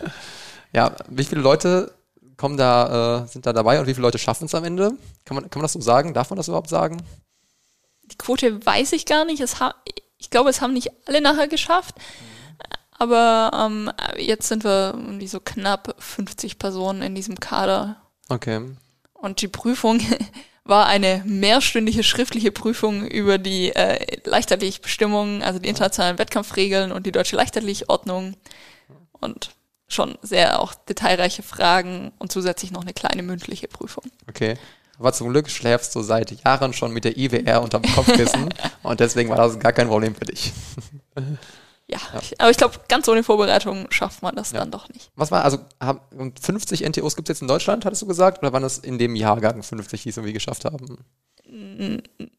[0.72, 1.90] Ja, wie viele Leute
[2.36, 4.92] kommen da, äh, sind da dabei und wie viele Leute schaffen es am Ende?
[5.24, 6.14] Kann man, kann man das so sagen?
[6.14, 7.02] Darf man das überhaupt sagen?
[8.10, 9.40] Die Quote weiß ich gar nicht.
[9.40, 9.74] Es ha
[10.18, 11.94] ich glaube, es haben nicht alle nachher geschafft.
[12.92, 17.96] Aber ähm, jetzt sind wir irgendwie so knapp 50 Personen in diesem Kader.
[18.28, 18.60] Okay.
[19.14, 20.00] Und die Prüfung
[20.64, 27.12] war eine mehrstündige schriftliche Prüfung über die äh, Leichtathletikbestimmungen, also die internationalen Wettkampfregeln und die
[27.12, 28.36] deutsche Leichtathletikordnung.
[29.12, 29.50] Und
[29.88, 34.04] schon sehr auch detailreiche Fragen und zusätzlich noch eine kleine mündliche Prüfung.
[34.28, 34.56] Okay.
[35.00, 38.50] Aber zum Glück schläfst du seit Jahren schon mit der IWR unterm Kopfkissen
[38.82, 40.52] und deswegen war das gar kein Problem für dich.
[41.88, 42.20] Ja, ja.
[42.20, 44.60] Ich, aber ich glaube, ganz ohne Vorbereitung schafft man das ja.
[44.60, 45.10] dann doch nicht.
[45.16, 46.00] Was war, also haben,
[46.40, 48.38] 50 NTOs gibt es jetzt in Deutschland, hattest du gesagt?
[48.42, 50.98] Oder waren das in dem Jahrgang 50, die es irgendwie geschafft haben?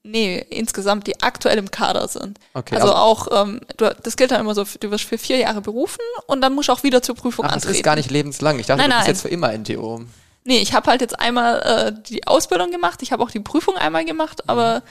[0.04, 2.40] Nee, insgesamt, die aktuell im Kader sind.
[2.54, 5.38] Okay, also, also auch, ähm, du, das gilt dann immer so, du wirst für vier
[5.38, 7.70] Jahre berufen und dann musst du auch wieder zur Prüfung Ach, antreten.
[7.70, 8.58] das ist gar nicht lebenslang.
[8.60, 9.14] Ich dachte, nein, du bist nein.
[9.14, 10.06] jetzt für immer NTO.
[10.44, 13.78] Nee, ich habe halt jetzt einmal äh, die Ausbildung gemacht, ich habe auch die Prüfung
[13.78, 14.84] einmal gemacht, aber mhm.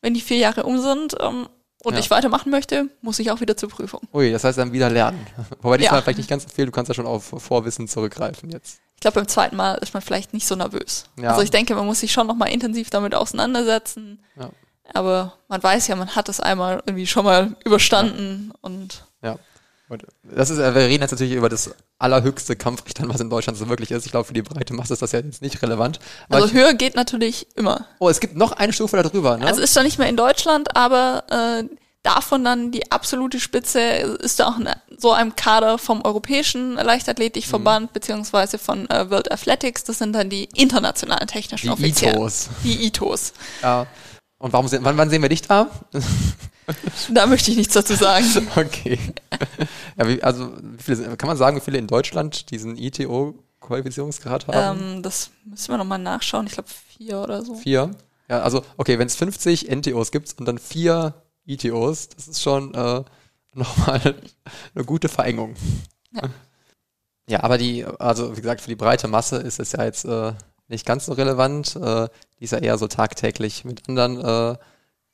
[0.00, 1.48] wenn die vier Jahre um sind, ähm,
[1.84, 2.00] und ja.
[2.00, 4.00] ich weitermachen möchte, muss ich auch wieder zur Prüfung.
[4.12, 5.26] Ui, das heißt dann wieder lernen.
[5.62, 6.02] Wobei diesmal ja.
[6.02, 8.80] vielleicht nicht ganz so viel, du kannst ja schon auf Vorwissen zurückgreifen jetzt.
[8.94, 11.06] Ich glaube, beim zweiten Mal ist man vielleicht nicht so nervös.
[11.20, 11.30] Ja.
[11.30, 14.22] Also ich denke, man muss sich schon nochmal intensiv damit auseinandersetzen.
[14.38, 14.50] Ja.
[14.94, 19.04] Aber man weiß ja, man hat es einmal irgendwie schon mal überstanden und.
[19.22, 19.38] Ja.
[19.92, 23.68] Und das ist, wir reden jetzt natürlich über das allerhöchste Kampfrichtern, was in Deutschland so
[23.68, 24.06] wirklich ist.
[24.06, 26.00] Ich glaube, für die breite Masse ist das ja jetzt nicht relevant.
[26.30, 27.86] Also ich, höher geht natürlich immer.
[27.98, 29.46] Oh, es gibt noch eine Stufe darüber, ne?
[29.46, 34.40] Also ist da nicht mehr in Deutschland, aber äh, davon dann die absolute Spitze ist
[34.40, 37.92] da auch in so einem Kader vom Europäischen Leichtathletikverband mhm.
[37.92, 39.84] beziehungsweise von äh, World Athletics.
[39.84, 41.88] Das sind dann die internationalen technischen die.
[41.88, 42.48] ITOs.
[42.64, 43.34] Die ITOs.
[43.60, 43.86] Ja.
[44.38, 45.68] Und warum wann, wann sehen wir dich da?
[47.10, 48.26] Da möchte ich nichts dazu sagen.
[48.56, 48.98] Okay.
[49.96, 54.80] Ja, wie, also wie viele, kann man sagen, wie viele in Deutschland diesen ITO-Qualifizierungsgrad haben?
[54.94, 56.46] Ähm, das müssen wir nochmal nachschauen.
[56.46, 57.54] Ich glaube vier oder so.
[57.54, 57.90] Vier?
[58.28, 61.14] Ja, also okay, wenn es 50 NTOs gibt und dann vier
[61.46, 63.02] ITOs, das ist schon äh,
[63.54, 64.14] nochmal
[64.74, 65.54] eine gute Verengung.
[66.12, 66.22] Ja.
[67.28, 70.32] ja, aber die, also wie gesagt, für die breite Masse ist es ja jetzt äh,
[70.68, 71.76] nicht ganz so relevant.
[71.76, 74.56] Äh, die ist ja eher so tagtäglich mit anderen äh,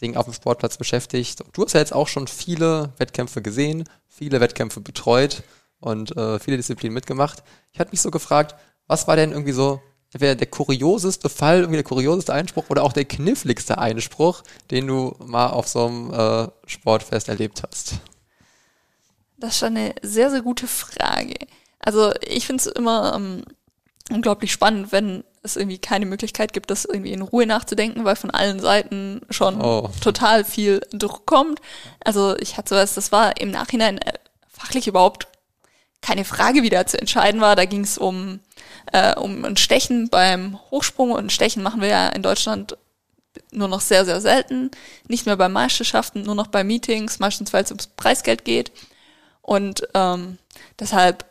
[0.01, 1.41] Dingen auf dem Sportplatz beschäftigt.
[1.41, 5.43] Und du hast ja jetzt auch schon viele Wettkämpfe gesehen, viele Wettkämpfe betreut
[5.81, 7.43] und äh, viele Disziplinen mitgemacht.
[7.73, 8.55] Ich hatte mich so gefragt,
[8.87, 9.81] was war denn irgendwie so
[10.13, 15.15] entweder der kurioseste Fall, irgendwie der kurioseste Einspruch oder auch der kniffligste Einspruch, den du
[15.19, 17.95] mal auf so einem äh, Sportfest erlebt hast?
[19.37, 21.35] Das ist eine sehr, sehr gute Frage.
[21.79, 23.45] Also ich finde es immer ähm,
[24.11, 28.31] unglaublich spannend, wenn es irgendwie keine Möglichkeit gibt, das irgendwie in Ruhe nachzudenken, weil von
[28.31, 29.91] allen Seiten schon oh.
[30.01, 31.61] total viel Druck kommt.
[32.05, 34.13] Also ich hatte sowas, das war im Nachhinein äh,
[34.49, 35.29] fachlich überhaupt
[36.01, 37.57] keine Frage, wie da zu entscheiden war.
[37.57, 38.41] Da ging es um,
[38.93, 42.77] äh, um ein Stechen beim Hochsprung und ein Stechen machen wir ja in Deutschland
[43.51, 44.71] nur noch sehr, sehr selten.
[45.07, 48.73] Nicht mehr bei Meisterschaften, nur noch bei Meetings, meistens weil es ums Preisgeld geht.
[49.43, 50.39] Und ähm,
[50.79, 51.25] deshalb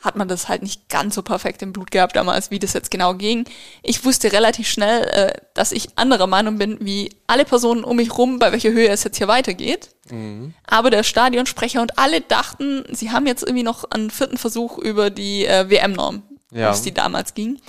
[0.00, 2.90] hat man das halt nicht ganz so perfekt im Blut gehabt damals, wie das jetzt
[2.90, 3.44] genau ging.
[3.82, 8.16] Ich wusste relativ schnell, äh, dass ich anderer Meinung bin, wie alle Personen um mich
[8.16, 9.90] rum, bei welcher Höhe es jetzt hier weitergeht.
[10.10, 10.54] Mhm.
[10.66, 15.10] Aber der Stadionsprecher und alle dachten, sie haben jetzt irgendwie noch einen vierten Versuch über
[15.10, 16.70] die äh, WM-Norm, ja.
[16.70, 17.60] es die damals ging.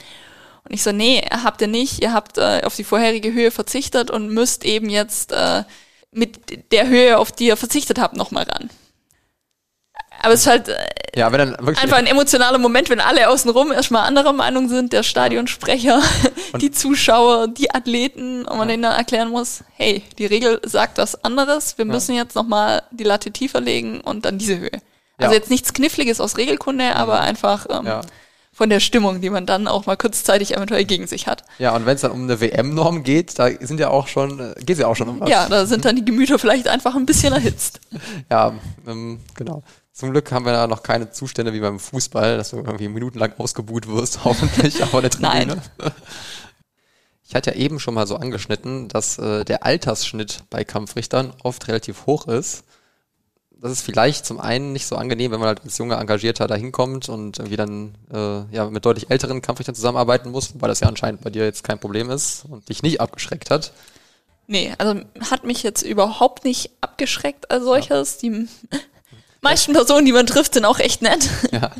[0.63, 4.09] Und ich so, nee, habt ihr nicht, ihr habt äh, auf die vorherige Höhe verzichtet
[4.09, 5.63] und müsst eben jetzt äh,
[6.11, 8.69] mit der Höhe, auf die ihr verzichtet habt, nochmal ran.
[10.23, 10.75] Aber es ist halt äh,
[11.15, 15.03] ja, wenn dann einfach ein emotionaler Moment, wenn alle außenrum erstmal anderer Meinung sind, der
[15.03, 16.01] Stadionsprecher,
[16.53, 18.73] und die Zuschauer, die Athleten, und man ja.
[18.73, 22.23] denen dann erklären muss, hey, die Regel sagt was anderes, wir müssen ja.
[22.23, 24.71] jetzt nochmal die Latte tiefer legen und dann diese Höhe.
[25.17, 25.39] Also ja.
[25.39, 27.21] jetzt nichts Kniffliges aus Regelkunde, aber mhm.
[27.21, 28.01] einfach ähm, ja.
[28.53, 31.43] von der Stimmung, die man dann auch mal kurzzeitig eventuell gegen sich hat.
[31.59, 34.53] Ja, und wenn es dann um eine WM-Norm geht, da sind ja auch schon, äh,
[34.59, 35.29] geht es ja auch schon um was.
[35.29, 37.81] Ja, da sind dann die Gemüter vielleicht einfach ein bisschen erhitzt.
[38.31, 38.53] ja,
[38.87, 39.61] ähm, genau.
[39.93, 43.33] Zum Glück haben wir da noch keine Zustände wie beim Fußball, dass du irgendwie minutenlang
[43.37, 45.61] ausgebuht wirst, hoffentlich, aber der Tribüne.
[45.77, 45.91] Nein.
[47.31, 51.65] Ich hatte ja eben schon mal so angeschnitten, dass äh, der Altersschnitt bei Kampfrichtern oft
[51.69, 52.65] relativ hoch ist.
[53.51, 56.55] Das ist vielleicht zum einen nicht so angenehm, wenn man halt als junger Engagierter da
[56.55, 60.89] hinkommt und irgendwie dann äh, ja, mit deutlich älteren Kampfrichtern zusammenarbeiten muss, wobei das ja
[60.89, 63.71] anscheinend bei dir jetzt kein Problem ist und dich nicht abgeschreckt hat.
[64.47, 68.17] Nee, also hat mich jetzt überhaupt nicht abgeschreckt als solches.
[68.17, 68.49] Die
[69.41, 71.29] meisten Personen, die man trifft, sind auch echt nett.
[71.51, 71.71] Ja,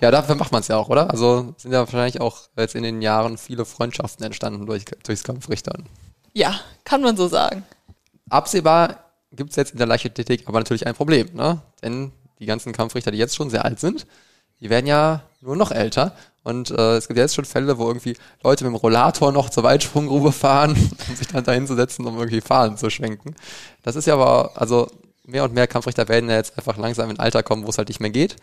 [0.00, 1.10] ja dafür macht man es ja auch, oder?
[1.10, 5.86] Also sind ja wahrscheinlich auch jetzt in den Jahren viele Freundschaften entstanden durch, durchs Kampfrichtern.
[6.32, 7.64] Ja, kann man so sagen.
[8.28, 11.60] Absehbar gibt es jetzt in der Leichtathletik aber natürlich ein Problem, ne?
[11.82, 14.06] Denn die ganzen Kampfrichter, die jetzt schon sehr alt sind,
[14.60, 16.14] die werden ja nur noch älter.
[16.42, 19.62] Und äh, es gibt jetzt schon Fälle, wo irgendwie Leute mit dem Rollator noch zur
[19.62, 20.70] Weitsprunggrube fahren,
[21.08, 23.36] um sich dann dahin zu setzen, um irgendwie Fahnen zu schwenken.
[23.82, 24.90] Das ist ja aber, also
[25.24, 27.88] mehr und mehr Kampfrichter werden ja jetzt einfach langsam in Alter kommen, wo es halt
[27.88, 28.36] nicht mehr geht.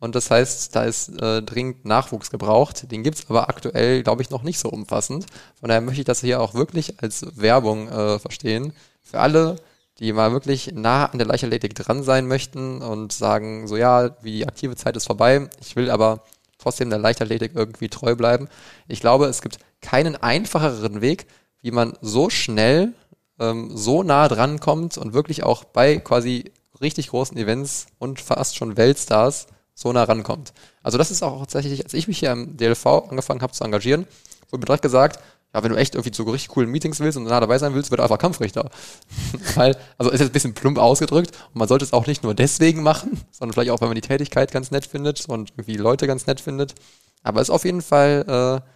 [0.00, 2.90] Und das heißt, da ist äh, dringend Nachwuchs gebraucht.
[2.90, 5.26] Den gibt's aber aktuell, glaube ich, noch nicht so umfassend.
[5.60, 8.72] Von daher möchte ich das hier auch wirklich als Werbung äh, verstehen.
[9.00, 9.56] Für alle,
[9.98, 14.46] die mal wirklich nah an der Leichtathletik dran sein möchten und sagen, so ja, die
[14.46, 16.24] aktive Zeit ist vorbei, ich will aber
[16.58, 18.48] trotzdem der Leichtathletik irgendwie treu bleiben.
[18.88, 21.26] Ich glaube, es gibt keinen einfacheren Weg,
[21.60, 22.94] wie man so schnell
[23.42, 28.56] ähm, so nah dran kommt und wirklich auch bei quasi richtig großen Events und fast
[28.56, 30.52] schon Weltstars so nah rankommt.
[30.82, 34.06] Also das ist auch tatsächlich, als ich mich hier im DLV angefangen habe zu engagieren,
[34.50, 35.18] wurde mir direkt gesagt,
[35.54, 37.90] ja, wenn du echt irgendwie zu richtig coolen Meetings willst und nah dabei sein willst,
[37.90, 38.70] wird einfach Kampfrichter.
[39.54, 42.34] Weil, also ist jetzt ein bisschen plump ausgedrückt und man sollte es auch nicht nur
[42.34, 46.06] deswegen machen, sondern vielleicht auch, weil man die Tätigkeit ganz nett findet und irgendwie Leute
[46.06, 46.74] ganz nett findet.
[47.22, 48.68] Aber ist auf jeden Fall äh,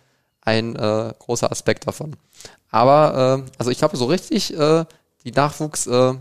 [0.42, 2.16] ein äh, großer Aspekt davon.
[2.70, 4.84] Aber, äh, also ich glaube, so richtig äh,
[5.24, 6.18] die Nachwuchswelle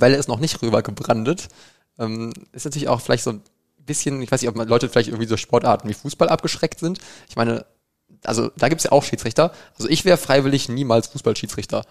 [0.00, 1.48] äh, ist noch nicht rübergebrandet.
[1.98, 3.42] Ähm, ist natürlich auch vielleicht so ein
[3.78, 6.98] bisschen, ich weiß nicht, ob Leute vielleicht irgendwie so Sportarten wie Fußball abgeschreckt sind.
[7.28, 7.64] Ich meine,
[8.24, 9.52] also da gibt's ja auch Schiedsrichter.
[9.76, 11.84] Also ich wäre freiwillig niemals Fußballschiedsrichter.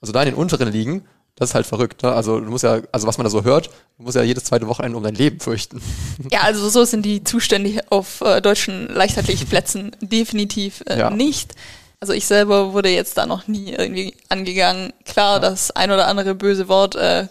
[0.00, 1.04] Also da in den unteren Ligen,
[1.36, 2.02] das ist halt verrückt.
[2.02, 2.12] Ne?
[2.12, 4.66] Also du musst ja, also was man da so hört, du musst ja jedes zweite
[4.66, 5.80] Wochenende um dein Leben fürchten.
[6.30, 11.10] Ja, also so sind die Zustände auf äh, deutschen Leichtathletikplätzen definitiv äh, ja.
[11.10, 11.54] nicht.
[12.00, 14.92] Also ich selber wurde jetzt da noch nie irgendwie angegangen.
[15.04, 15.38] Klar, ja.
[15.38, 17.28] das ein oder andere böse Wort äh,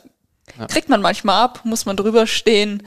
[0.58, 0.68] ja.
[0.68, 2.84] kriegt man manchmal ab, muss man drüber stehen.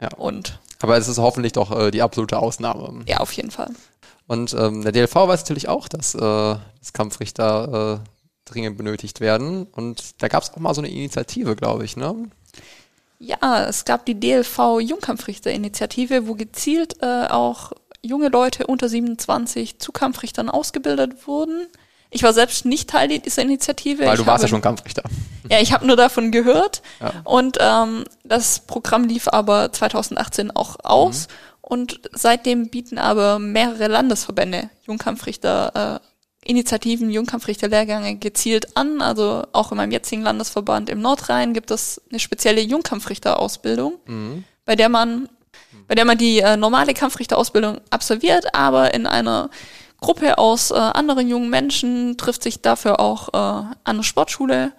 [0.00, 0.08] Ja.
[0.16, 3.04] Und aber es ist hoffentlich doch äh, die absolute Ausnahme.
[3.06, 3.70] Ja, auf jeden Fall.
[4.26, 8.08] Und ähm, der DLV weiß natürlich auch, dass, äh, dass Kampfrichter äh,
[8.50, 9.64] dringend benötigt werden.
[9.64, 12.14] Und da gab es auch mal so eine Initiative, glaube ich, ne?
[13.18, 17.72] Ja, es gab die DLV Jungkampfrichter-Initiative, wo gezielt äh, auch
[18.02, 21.66] junge Leute unter 27 zu Kampfrichtern ausgebildet wurden.
[22.10, 24.06] Ich war selbst nicht Teil dieser Initiative.
[24.06, 25.02] Weil du ich warst habe, ja schon Kampfrichter.
[25.50, 26.82] Ja, ich habe nur davon gehört.
[27.00, 27.12] Ja.
[27.24, 31.28] Und ähm, das Programm lief aber 2018 auch aus.
[31.28, 31.32] Mhm.
[31.60, 36.06] Und seitdem bieten aber mehrere Landesverbände Jungkampfrichter äh,
[36.48, 39.02] Initiativen, Jungkampfrichter-Lehrgänge gezielt an.
[39.02, 44.44] Also auch in meinem jetzigen Landesverband im Nordrhein gibt es eine spezielle Jungkampfrichter-Ausbildung, mhm.
[44.64, 45.28] bei der man,
[45.86, 49.50] bei der man die äh, normale Kampfrichter-Ausbildung absolviert, aber in einer
[50.00, 54.72] Gruppe aus äh, anderen jungen Menschen trifft sich dafür auch äh, an der Sportschule.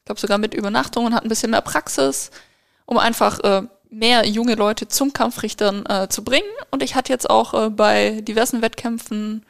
[0.00, 2.30] Ich glaube sogar mit Übernachtung und hat ein bisschen mehr Praxis,
[2.86, 6.48] um einfach äh, mehr junge Leute zum Kampfrichtern äh, zu bringen.
[6.70, 9.44] Und ich hatte jetzt auch äh, bei diversen Wettkämpfen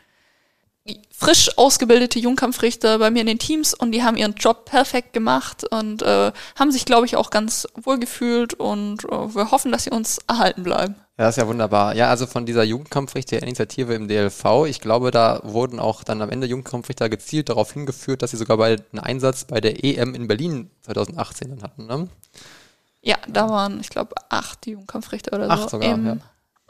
[1.11, 5.65] frisch ausgebildete Jungkampfrichter bei mir in den Teams und die haben ihren Job perfekt gemacht
[5.71, 9.85] und äh, haben sich, glaube ich, auch ganz wohl gefühlt und äh, wir hoffen, dass
[9.85, 10.95] sie uns erhalten bleiben.
[11.19, 11.97] Ja, das ist ja wunderbar.
[11.97, 16.47] Ja, also von dieser Jugendkampfrichter-Initiative im DLV, ich glaube, da wurden auch dann am Ende
[16.47, 20.71] Jugendkampfrichter gezielt darauf hingeführt, dass sie sogar bei einem Einsatz bei der EM in Berlin
[20.83, 21.87] 2018 dann hatten.
[21.87, 22.09] Ne?
[23.03, 26.17] Ja, da waren, ich glaube, acht Jugendkampfrichter oder acht so sogar, im ja.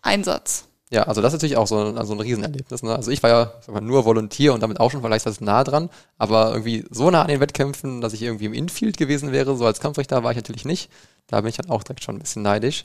[0.00, 0.67] Einsatz.
[0.90, 2.82] Ja, also das ist natürlich auch so ein, also ein Riesenerlebnis.
[2.82, 2.94] Ne?
[2.94, 5.90] Also ich war ja sag mal, nur Volontier und damit auch schon vergleichsweise nah dran,
[6.16, 9.66] aber irgendwie so nah an den Wettkämpfen, dass ich irgendwie im Infield gewesen wäre, so
[9.66, 10.90] als Kampfrichter war ich natürlich nicht.
[11.26, 12.84] Da bin ich dann auch direkt schon ein bisschen neidisch.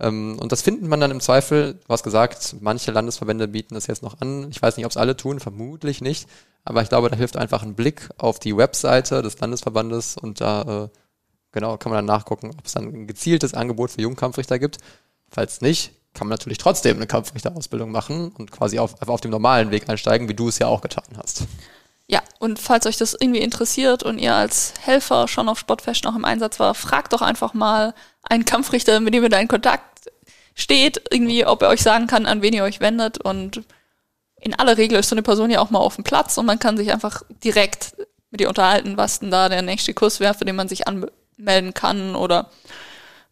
[0.00, 3.86] Ähm, und das findet man dann im Zweifel, du hast gesagt, manche Landesverbände bieten das
[3.86, 4.48] jetzt noch an.
[4.50, 6.26] Ich weiß nicht, ob es alle tun, vermutlich nicht.
[6.64, 10.84] Aber ich glaube, da hilft einfach ein Blick auf die Webseite des Landesverbandes und da
[10.84, 10.88] äh,
[11.52, 14.78] genau kann man dann nachgucken, ob es dann ein gezieltes Angebot für Jungkampfrichter gibt.
[15.28, 19.70] Falls nicht, kann man natürlich trotzdem eine Kampfrichterausbildung machen und quasi auf, auf dem normalen
[19.70, 21.44] Weg einsteigen, wie du es ja auch getan hast.
[22.06, 26.14] Ja, und falls euch das irgendwie interessiert und ihr als Helfer schon auf Sportfest noch
[26.14, 30.10] im Einsatz war, fragt doch einfach mal einen Kampfrichter, mit dem ihr da in Kontakt
[30.54, 33.18] steht, irgendwie, ob er euch sagen kann, an wen ihr euch wendet.
[33.18, 33.62] Und
[34.40, 36.58] in aller Regel ist so eine Person ja auch mal auf dem Platz und man
[36.58, 37.96] kann sich einfach direkt
[38.30, 41.72] mit ihr unterhalten, was denn da der nächste Kurs wäre, für den man sich anmelden
[41.72, 42.50] kann oder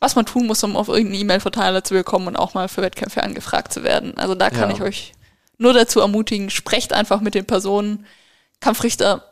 [0.00, 3.22] was man tun muss, um auf irgendeinen E-Mail-Verteiler zu bekommen und auch mal für Wettkämpfe
[3.22, 4.16] angefragt zu werden.
[4.16, 4.76] Also da kann ja.
[4.76, 5.12] ich euch
[5.58, 8.06] nur dazu ermutigen, sprecht einfach mit den Personen.
[8.60, 9.24] Kampfrichter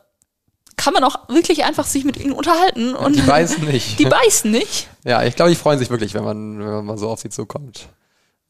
[0.76, 2.94] kann man auch wirklich einfach sich mit ihnen unterhalten.
[2.94, 3.98] Und die beißen nicht.
[3.98, 4.88] Die beißen nicht.
[5.04, 7.88] Ja, ich glaube, die freuen sich wirklich, wenn man, wenn man so auf sie zukommt.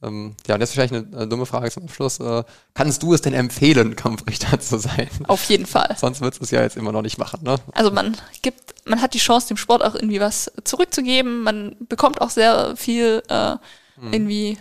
[0.00, 2.20] Ähm, ja, und jetzt wahrscheinlich eine, eine dumme Frage zum Abschluss.
[2.20, 2.44] Äh,
[2.74, 5.08] kannst du es denn empfehlen, Kampfrichter zu sein?
[5.26, 5.96] Auf jeden Fall.
[5.98, 7.56] Sonst würdest du es ja jetzt immer noch nicht machen, ne?
[7.72, 11.42] Also man gibt, man hat die Chance, dem Sport auch irgendwie was zurückzugeben.
[11.42, 13.56] Man bekommt auch sehr viel äh,
[14.00, 14.12] hm.
[14.12, 14.58] irgendwie,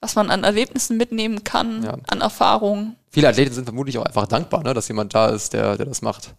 [0.00, 1.96] was man an Erlebnissen mitnehmen kann, ja.
[2.08, 2.96] an Erfahrungen.
[3.10, 6.02] Viele Athleten sind vermutlich auch einfach dankbar, ne, dass jemand da ist, der, der das
[6.02, 6.34] macht.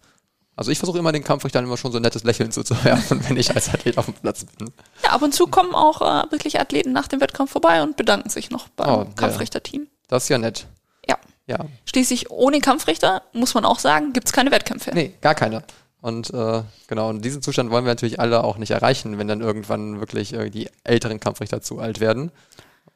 [0.56, 3.54] Also ich versuche immer den Kampfrichtern immer schon so ein nettes Lächeln zuzuwerfen, wenn ich
[3.54, 4.70] als Athlet auf dem Platz bin.
[5.02, 8.28] Ja, ab und zu kommen auch äh, wirklich Athleten nach dem Wettkampf vorbei und bedanken
[8.28, 9.88] sich noch beim oh, Kampfrichterteam.
[10.08, 10.66] Das ist ja nett.
[11.08, 11.18] Ja.
[11.46, 11.58] ja.
[11.86, 14.92] Schließlich ohne Kampfrichter, muss man auch sagen, gibt es keine Wettkämpfe.
[14.94, 15.64] Nee, gar keine.
[16.00, 19.40] Und äh, genau, und diesen Zustand wollen wir natürlich alle auch nicht erreichen, wenn dann
[19.40, 22.30] irgendwann wirklich äh, die älteren Kampfrichter zu alt werden.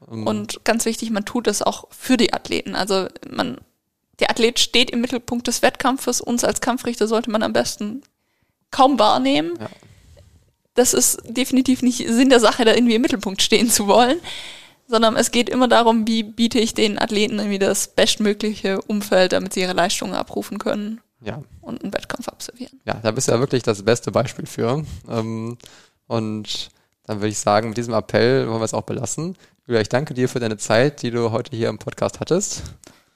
[0.07, 2.77] Um, und ganz wichtig, man tut das auch für die Athleten.
[2.77, 3.59] Also man
[4.21, 6.21] der Athlet steht im Mittelpunkt des Wettkampfes.
[6.21, 8.03] Uns als Kampfrichter sollte man am besten
[8.71, 9.55] kaum wahrnehmen.
[9.61, 9.69] Ja.
[10.75, 14.21] Das ist definitiv nicht Sinn der Sache, da irgendwie im Mittelpunkt stehen zu wollen,
[14.87, 19.55] sondern es geht immer darum, wie biete ich den Athleten irgendwie das bestmögliche Umfeld, damit
[19.55, 21.43] sie ihre Leistungen abrufen können ja.
[21.61, 22.81] und einen Wettkampf absolvieren.
[22.85, 24.85] Ja, da bist du ja wirklich das beste Beispiel für.
[25.09, 25.59] Ähm,
[26.07, 26.71] und
[27.05, 29.37] dann würde ich sagen, mit diesem Appell wollen wir es auch belassen.
[29.67, 32.63] Julia, ich danke dir für deine Zeit, die du heute hier im Podcast hattest.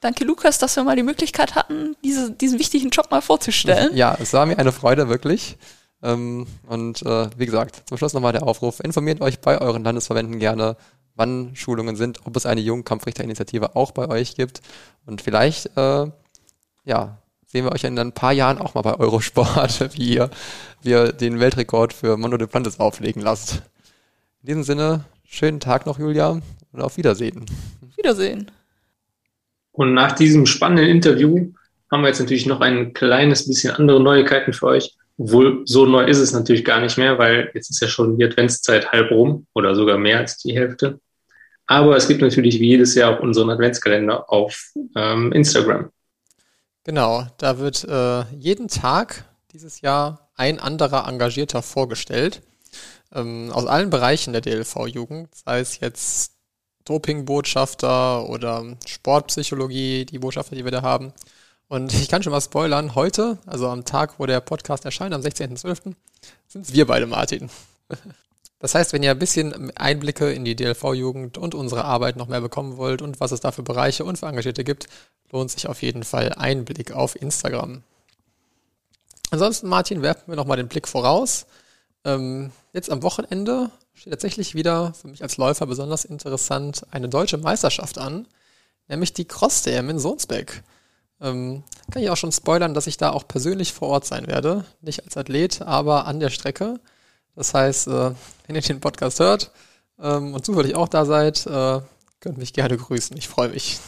[0.02, 3.96] Danke, Lukas, dass wir mal die Möglichkeit hatten, diese, diesen wichtigen Job mal vorzustellen.
[3.96, 5.56] Ja, es war mir eine Freude, wirklich.
[6.02, 8.80] Ähm, und äh, wie gesagt, zum Schluss nochmal der Aufruf.
[8.80, 10.76] Informiert euch bei euren Landesverbänden gerne,
[11.14, 14.60] wann Schulungen sind, ob es eine Jugendkampfrichterinitiative auch bei euch gibt.
[15.06, 16.10] Und vielleicht, äh,
[16.84, 20.30] ja, sehen wir euch in ein paar Jahren auch mal bei Eurosport, wie ihr,
[20.82, 23.62] wie ihr den Weltrekord für Mondo de Plantes auflegen lasst.
[24.42, 26.40] In diesem Sinne, schönen Tag noch, Julia,
[26.72, 27.46] und auf Wiedersehen.
[27.94, 28.50] Wiedersehen.
[29.72, 31.52] Und nach diesem spannenden Interview
[31.90, 34.96] haben wir jetzt natürlich noch ein kleines bisschen andere Neuigkeiten für euch.
[35.18, 38.24] Obwohl, so neu ist es natürlich gar nicht mehr, weil jetzt ist ja schon die
[38.24, 41.00] Adventszeit halb rum oder sogar mehr als die Hälfte.
[41.66, 45.90] Aber es gibt natürlich wie jedes Jahr auch unseren Adventskalender auf ähm, Instagram.
[46.84, 52.42] Genau, da wird äh, jeden Tag dieses Jahr ein anderer Engagierter vorgestellt.
[53.14, 56.31] Ähm, aus allen Bereichen der DLV-Jugend, sei es jetzt
[56.84, 61.12] Doping-Botschafter oder Sportpsychologie, die Botschafter, die wir da haben.
[61.68, 65.22] Und ich kann schon mal spoilern, heute, also am Tag, wo der Podcast erscheint, am
[65.22, 65.94] 16.12.,
[66.48, 67.50] sind es wir beide, Martin.
[68.58, 72.40] Das heißt, wenn ihr ein bisschen Einblicke in die DLV-Jugend und unsere Arbeit noch mehr
[72.40, 74.86] bekommen wollt und was es da für Bereiche und für Engagierte gibt,
[75.32, 77.82] lohnt sich auf jeden Fall ein Blick auf Instagram.
[79.32, 81.46] Ansonsten, Martin, werfen wir nochmal den Blick voraus.
[82.04, 83.70] Ähm, jetzt am Wochenende
[84.02, 88.26] steht tatsächlich wieder für mich als Läufer besonders interessant eine deutsche Meisterschaft an,
[88.88, 90.64] nämlich die Cross-DM in Sonsbeck.
[91.20, 94.64] Ähm, kann ich auch schon spoilern, dass ich da auch persönlich vor Ort sein werde.
[94.80, 96.80] Nicht als Athlet, aber an der Strecke.
[97.36, 98.10] Das heißt, äh,
[98.48, 99.52] wenn ihr den Podcast hört
[100.00, 101.80] ähm, und zufällig auch da seid, äh,
[102.18, 103.16] könnt mich gerne grüßen.
[103.16, 103.78] Ich freue mich.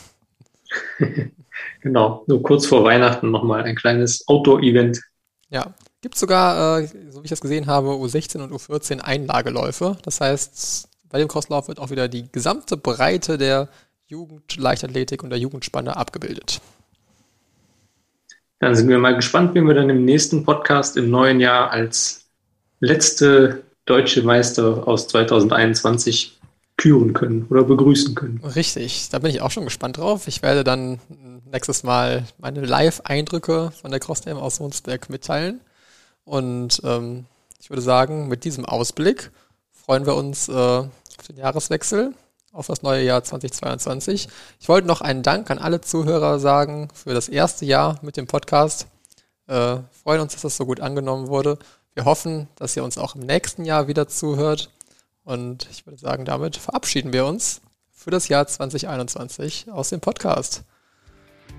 [1.80, 5.00] genau, nur kurz vor Weihnachten nochmal ein kleines Outdoor-Event.
[5.48, 5.74] Ja,
[6.04, 9.96] Gibt sogar, äh, so wie ich das gesehen habe, U16 und U14 Einlageläufe.
[10.02, 13.70] Das heißt, bei dem Crosslauf wird auch wieder die gesamte Breite der
[14.08, 16.60] Jugendleichtathletik und der Jugendspanne abgebildet.
[18.58, 22.26] Dann sind wir mal gespannt, wen wir dann im nächsten Podcast im neuen Jahr als
[22.80, 26.38] letzte deutsche Meister aus 2021
[26.76, 28.42] küren können oder begrüßen können.
[28.44, 30.28] Richtig, da bin ich auch schon gespannt drauf.
[30.28, 31.00] Ich werde dann
[31.50, 35.62] nächstes Mal meine Live-Eindrücke von der Cross-DM aus Sonsberg mitteilen.
[36.24, 37.26] Und ähm,
[37.60, 39.30] ich würde sagen, mit diesem Ausblick
[39.72, 42.14] freuen wir uns äh, auf den Jahreswechsel,
[42.52, 44.28] auf das neue Jahr 2022.
[44.60, 48.26] Ich wollte noch einen Dank an alle Zuhörer sagen für das erste Jahr mit dem
[48.26, 48.86] Podcast.
[49.46, 51.58] Äh, freuen uns, dass das so gut angenommen wurde.
[51.94, 54.70] Wir hoffen, dass ihr uns auch im nächsten Jahr wieder zuhört.
[55.24, 57.60] Und ich würde sagen, damit verabschieden wir uns
[57.90, 60.64] für das Jahr 2021 aus dem Podcast.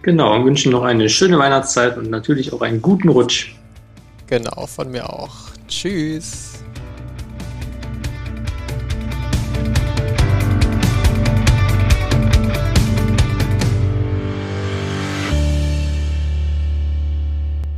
[0.02, 3.56] Genau, und wünschen noch eine schöne Weihnachtszeit und natürlich auch einen guten Rutsch.
[4.28, 5.36] Genau, von mir auch.
[5.68, 6.55] Tschüss.